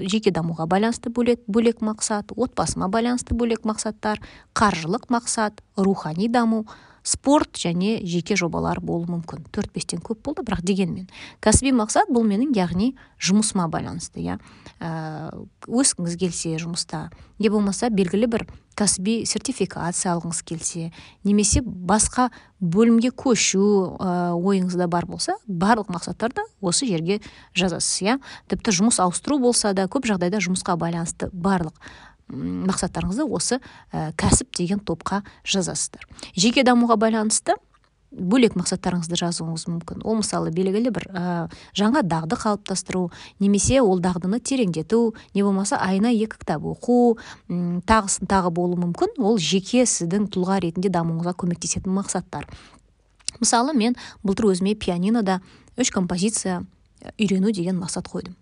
жеке 0.02 0.32
дамуға 0.34 0.66
байланысты 0.66 1.10
бөлек, 1.14 1.42
бөлек 1.46 1.82
мақсат 1.82 2.34
отбасыма 2.36 2.88
байланысты 2.88 3.34
бөлек 3.34 3.64
мақсаттар 3.64 4.22
қаржылық 4.54 5.10
мақсат 5.10 5.62
рухани 5.76 6.28
даму 6.28 6.66
спорт 7.10 7.58
және 7.58 7.98
жеке 8.06 8.36
жобалар 8.38 8.80
болуы 8.80 9.08
мүмкін. 9.10 9.44
Төрт 9.50 9.72
бестен 9.74 10.02
көп 10.04 10.22
болды 10.24 10.44
бірақ 10.46 10.62
дегенмен 10.66 11.08
кәсіби 11.42 11.72
мақсат 11.74 12.10
бұл 12.12 12.26
менің 12.28 12.54
яғни 12.56 12.92
жұмысыма 13.18 13.66
байланысты 13.72 14.22
иә. 14.22 14.38
Ә, 14.78 15.30
өскіңіз 15.66 16.16
келсе 16.20 16.56
жұмыста 16.62 17.08
не 17.40 17.50
болмаса 17.50 17.90
белгілі 17.90 18.28
бір 18.30 18.46
кәсіби 18.78 19.24
сертификация 19.28 20.14
алғыңыз 20.14 20.42
келсе 20.46 20.90
немесе 21.26 21.60
басқа 21.64 22.30
бөлімге 22.60 23.10
көшу 23.12 23.96
ә, 23.98 24.32
ойыңызда 24.36 24.86
бар 24.88 25.08
болса 25.10 25.36
барлық 25.46 25.90
мақсаттарды 25.92 26.44
осы 26.60 26.86
жерге 26.88 27.20
жазасыз 27.56 28.04
иә. 28.06 28.20
Тіпті 28.48 28.76
жұмыс 28.78 29.00
ауыстыру 29.02 29.40
болса 29.42 29.74
да 29.74 29.88
көп 29.90 30.08
жағдайда 30.08 30.40
жұмысқа 30.44 30.78
байланысты 30.80 31.28
барлық 31.32 31.74
мақсаттарыңызды 32.30 33.26
осы 33.26 33.60
ә, 33.92 34.12
кәсіп 34.16 34.54
деген 34.56 34.80
топқа 34.80 35.22
жазасыздар. 35.44 36.06
Жеке 36.36 36.64
дамуға 36.64 36.96
байланысты 37.00 37.56
бөлек 38.10 38.56
мақсаттарыңызды 38.58 39.14
жазуыңыз 39.20 39.68
мүмкін. 39.70 40.02
Ол 40.02 40.18
мысалы 40.18 40.50
белгілі 40.54 40.90
бір 40.90 41.06
ә, 41.14 41.24
жаңа 41.78 42.02
дағды 42.02 42.38
қалыптастыру 42.40 43.04
немесе 43.38 43.80
ол 43.82 44.00
дағдыны 44.02 44.40
тереңдету 44.42 45.14
не 45.34 45.44
болмаса 45.46 45.78
айына 45.78 46.10
екі 46.10 46.40
кітап 46.40 46.66
оқу 46.66 47.18
тағысын 47.48 48.26
тағы 48.26 48.50
болуы 48.50 48.80
мүмкін. 48.82 49.14
Ол 49.22 49.38
жеке 49.38 49.84
сіздің 49.86 50.26
тұлға 50.34 50.58
ретінде 50.64 50.90
дамуыңызға 50.90 51.36
көмектесетін 51.38 51.94
мақсаттар. 52.00 52.48
Мысалы 53.38 53.76
мен 53.78 53.94
былтыр 54.24 54.50
өзіме 54.50 54.74
пианинода 54.74 55.38
үш 55.78 55.94
композиция 55.94 56.64
үйрену 57.14 57.54
деген 57.54 57.78
мақсат 57.78 58.10
қойдым. 58.10 58.34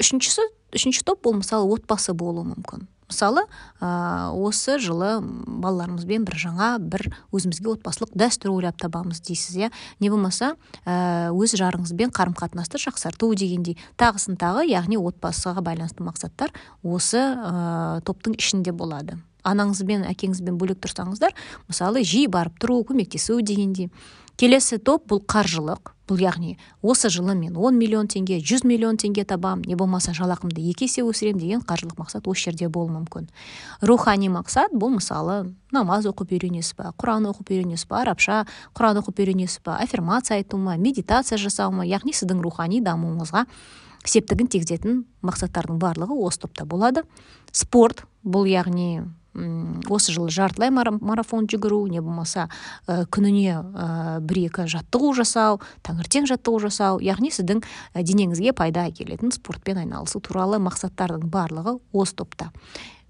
Үшіншісі 0.00 0.48
үшінші 0.72 1.04
топ 1.04 1.20
бұл 1.26 1.36
мысалы 1.42 1.68
отбасы 1.76 2.16
болуы 2.16 2.48
мүмкін. 2.48 2.88
Мысалы 3.12 3.44
ә, 3.80 4.32
осы 4.32 4.78
жылы 4.80 5.20
балаларымызбен 5.22 6.24
бір 6.26 6.38
жаңа 6.40 6.68
бір 6.80 7.10
өзімізге 7.34 7.74
отбасылық 7.76 8.14
дәстүр 8.16 8.54
ойлап 8.56 8.78
табамыз 8.80 9.20
дейсіз 9.20 9.58
иә? 9.60 9.70
Не 10.00 10.10
болмаса 10.10 10.54
ә, 10.84 11.30
өз 11.30 11.54
жарыңызбен 11.60 12.14
қарым 12.14 12.36
қатынасты 12.38 12.80
жақсарту 12.82 13.34
дегендей. 13.36 13.76
Тағысын 14.00 14.40
тағы 14.40 14.64
яғни 14.70 14.96
отбасыға 14.96 15.62
байланысты 15.64 16.06
мақсаттар 16.06 16.54
осы 16.82 17.20
ә, 17.20 18.00
топтың 18.06 18.38
ішінде 18.40 18.72
болады. 18.72 19.20
Анаңызбен 19.42 20.06
әкеңізбен 20.06 20.58
бөлек 20.58 20.78
тұрсаңыздар 20.84 21.34
мысалы 21.66 22.04
жиі 22.06 22.28
барып 22.30 22.60
тұру 22.62 22.82
көмектесу 22.86 23.40
дегендей. 23.42 23.90
Келесі 24.36 24.78
топ 24.78 25.08
бұл 25.10 25.22
қаржылық. 25.24 25.92
Бұл 26.10 26.18
яғни 26.20 26.56
осы 26.82 27.08
жылы 27.08 27.32
мен 27.38 27.54
10 27.54 27.76
миллион 27.78 28.08
теңге 28.10 28.40
100 28.42 28.66
миллион 28.68 28.98
теңге 29.00 29.22
табам, 29.24 29.62
не 29.64 29.76
болмаса 29.78 30.12
жалақымды 30.12 30.60
екі 30.72 30.88
есе 30.88 31.04
өсірем 31.06 31.38
деген 31.40 31.62
қаржылық 31.62 31.96
мақсат 32.02 32.26
осы 32.28 32.50
жерде 32.50 32.68
болуы 32.68 32.90
мүмкін. 32.98 33.30
Рухани 33.80 34.28
мақсат 34.28 34.74
бұл 34.74 34.96
мысалы 34.98 35.54
намаз 35.72 36.08
оқып 36.10 36.34
үйренесіз 36.34 36.74
ба 36.76 36.90
құран 36.98 37.30
оқып 37.30 37.54
үйренесіз 37.54 37.86
ба 37.88 38.02
арабша 38.02 38.42
құран 38.74 39.00
оқып 39.00 39.22
үйренесіз 39.22 39.62
ба 39.64 39.78
аффирмация 39.78 40.42
айту 40.42 40.58
ма 40.58 40.76
медитация 40.76 41.38
жасау 41.38 41.72
ма 41.72 41.86
яғни 41.86 42.12
сіздің 42.12 42.42
рухани 42.42 42.82
дамуыңызға 42.82 43.46
септігін 44.04 44.50
тигізетін 44.50 45.02
мақсаттардың 45.22 45.78
барлығы 45.80 46.18
осы 46.18 46.42
топта 46.44 46.66
болады. 46.66 47.06
Спорт 47.52 48.04
бұл 48.26 48.50
яғни 48.50 49.06
осы 49.34 50.12
жылы 50.12 50.30
жартылай 50.30 50.70
марафон 50.70 51.46
жүгіру 51.48 51.86
не 51.88 52.00
болмаса 52.00 52.48
ә, 52.86 53.04
күніне 53.08 53.54
ә, 53.56 54.20
бір 54.20 54.42
екі 54.48 54.66
жаттығу 54.68 55.14
жасау 55.16 55.60
таңертең 55.86 56.28
жаттығу 56.28 56.60
жасау 56.66 57.00
яғни 57.00 57.32
сіздің 57.32 57.62
денеңізге 57.96 58.52
пайда 58.52 58.88
әкелетін 58.90 59.32
спортпен 59.32 59.80
айналысу 59.84 60.20
туралы 60.20 60.60
мақсаттардың 60.60 61.30
барлығы 61.32 61.78
осы 61.92 62.16
топта. 62.20 62.52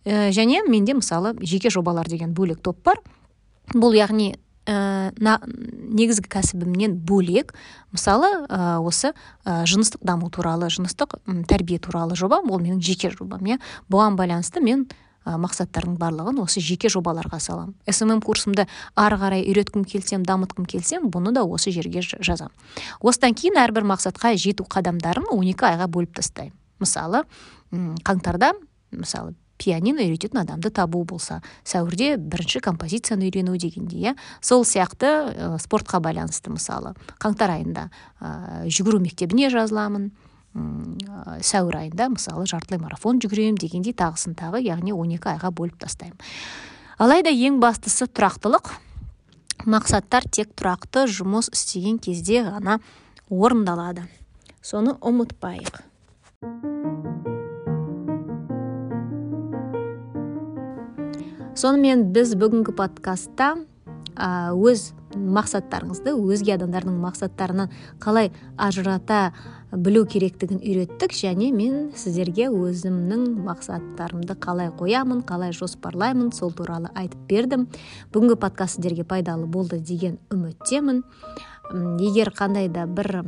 Ә, 0.05 0.31
және 0.31 0.63
менде 0.69 0.95
мысалы 0.95 1.35
жеке 1.43 1.71
жобалар 1.71 2.09
деген 2.09 2.35
бөлек 2.35 2.63
топ 2.63 2.79
бар. 2.85 3.03
Бұл 3.75 3.95
яғни 3.95 4.35
ә, 4.67 5.11
негізгі 5.19 6.31
кәсібімнен 6.31 6.97
бөлек 7.07 7.55
мысалы 7.95 8.47
ә, 8.47 8.79
осы 8.79 9.13
ә, 9.45 9.63
жыныстық 9.67 10.03
даму 10.07 10.31
туралы 10.31 10.71
жыныстық 10.71 11.19
тәрбие 11.51 11.79
туралы 11.83 12.17
жобам 12.17 12.51
ол 12.51 12.63
менің 12.63 12.83
жеке 12.83 13.11
жобам 13.11 13.47
иә. 13.47 13.59
Бұған 13.91 14.19
байланысты 14.19 14.63
мен 14.63 14.87
мақсаттардың 15.25 15.99
барлығын 16.01 16.41
осы 16.43 16.63
жеке 16.65 16.91
жобаларға 16.93 17.41
саламын 17.43 17.75
смм 17.91 18.23
курсымды 18.25 18.67
ары 18.99 19.19
қарай 19.21 19.45
үйреткім 19.47 19.85
келсем 19.89 20.27
дамытқым 20.27 20.67
келсем 20.67 21.11
бұны 21.13 21.35
да 21.37 21.45
осы 21.45 21.71
жерге 21.75 22.03
жазамын 22.03 22.53
осыдан 23.01 23.37
кейін 23.39 23.61
әрбір 23.63 23.87
мақсатқа 23.93 24.35
жету 24.37 24.67
қадамдарын 24.69 25.29
12 25.31 25.69
айға 25.69 25.89
бөліп 25.93 26.19
тастаймын. 26.19 26.57
Мысалы 26.83 27.23
қаңтарда 27.73 28.53
мысалы 28.91 29.35
пианино 29.63 30.03
үйрететін 30.03 30.43
адамды 30.43 30.73
табу 30.75 31.05
болса 31.07 31.41
сәуірде 31.69 32.17
бірінші 32.19 32.63
композицияны 32.65 33.29
үйрену 33.29 33.55
дегендей 33.61 34.09
иә 34.11 34.17
сол 34.43 34.65
сияқты 34.67 35.07
ә, 35.07 35.59
спортқа 35.63 36.01
байланысты 36.03 36.51
мысалы 36.51 36.97
қаңтар 37.23 37.55
айында 37.59 37.89
ә, 38.19 38.67
жүгіру 38.67 38.99
мектебіне 39.05 39.53
жазыламын. 39.55 40.11
Сәуір 40.53 41.79
айында 41.79 42.11
мысалы 42.13 42.45
жартылай 42.51 42.81
марафон 42.83 43.21
жүгіремін 43.23 43.57
дегендей 43.61 43.95
тағысын 43.97 44.35
тағы 44.37 44.61
яғни 44.65 44.93
12 44.93 45.31
айға 45.33 45.51
бөліп 45.55 45.79
тастаймын. 45.81 46.19
Алайда 47.01 47.33
ең 47.33 47.61
бастысы 47.63 48.07
тұрақтылық. 48.07 48.75
Мақсаттар 49.65 50.27
тек 50.29 50.53
тұрақты 50.59 51.07
жұмыс 51.09 51.49
істеген 51.55 51.99
кезде 52.03 52.43
ғана 52.45 52.81
орындалады. 53.31 54.05
Соны 54.63 54.97
ұмытпайық. 55.01 55.81
Сонымен 61.57 62.09
біз 62.13 62.35
бүгінгі 62.41 62.75
подкастта 62.77 63.55
өз 64.17 64.93
мақсаттарыңызды 65.13 66.15
өзге 66.17 66.57
адамдардың 66.57 66.97
мақсаттарынан 67.03 67.73
қалай 68.03 68.33
ажырата 68.57 69.33
білу 69.73 70.05
керектігін 70.05 70.61
үйреттік 70.61 71.15
және 71.17 71.49
мен 71.55 71.93
сіздерге 71.97 72.51
өзімнің 72.53 73.23
мақсаттарымды 73.47 74.37
қалай 74.37 74.69
қоямын 74.77 75.23
қалай 75.25 75.55
жоспарлаймын 75.57 76.33
сол 76.37 76.53
туралы 76.53 76.91
айтып 76.95 77.23
бердім. 77.31 77.65
Бүгінгі 78.13 78.37
подкаст 78.37 78.77
сіздерге 78.77 79.07
пайдалы 79.09 79.47
болды 79.47 79.81
деген 79.81 80.19
үміттемін. 80.33 81.03
Егер 82.05 82.33
қандай 82.37 82.69
да 82.69 82.85
бір 82.85 83.23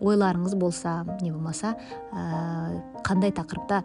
ойларыңыз 0.00 0.56
болса 0.58 1.04
не 1.20 1.30
болмаса 1.30 1.76
қандай 3.06 3.30
тақырыпта 3.30 3.84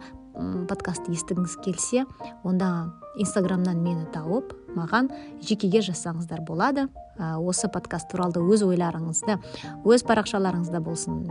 подкастты 0.66 1.12
естігіңіз 1.14 1.54
келсе 1.62 2.06
онда 2.42 2.90
инстаграмнан 3.14 3.78
мені 3.78 4.08
тауып 4.10 4.56
маған 4.74 5.12
жекеге 5.44 5.84
жазсаңыздар 5.86 6.42
болады. 6.48 6.88
Осы 7.18 7.68
подкаст 7.72 8.10
туралы 8.12 8.42
өз 8.54 8.64
ойларыңызды 8.66 9.38
өз 9.84 10.06
парақшаларыңызда 10.08 10.80
болсын 10.84 11.24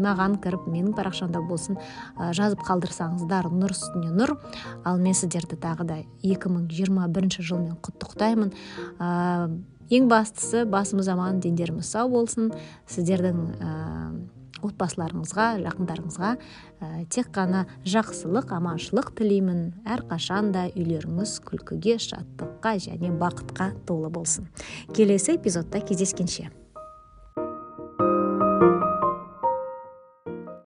маған 0.00 0.38
кіріп 0.42 0.66
менің 0.70 0.94
парақшамда 0.96 1.42
болсын 1.44 1.78
жазып 2.36 2.62
қалдырсаңыздар 2.66 3.50
нұр 3.52 3.74
үстіне 3.74 4.12
нұр. 4.14 4.36
Ал 4.84 5.00
мен 5.00 5.16
сіздерді 5.16 5.58
тағы 5.60 5.86
да 5.88 5.98
2021 6.24 7.40
жылмен 7.44 7.76
құттықтаймын. 7.84 8.54
Ең 9.90 10.10
бастысы 10.10 10.64
басымыз 10.70 11.08
аман 11.12 11.40
дендеріміз 11.44 11.90
сау 11.92 12.08
болсын. 12.12 12.52
Сіздердің 12.88 13.40
отбасыларыңызға 14.66 15.46
жақындарыңызға 15.64 16.30
ә, 16.36 16.88
тек 17.12 17.32
қана 17.34 17.66
жақсылық 17.84 18.54
аманшылық 18.56 19.12
тілеймін. 19.18 19.60
Әрқашанда 19.88 20.68
үйлеріңіз 20.74 21.36
күлкіге 21.48 21.98
шаттыққа 22.06 22.76
және 22.86 23.12
бақытқа 23.20 23.72
толы 23.88 24.10
болсын. 24.12 24.48
Келесі 24.94 25.36
эпизодта 25.36 25.80
кездескенше. 25.80 26.50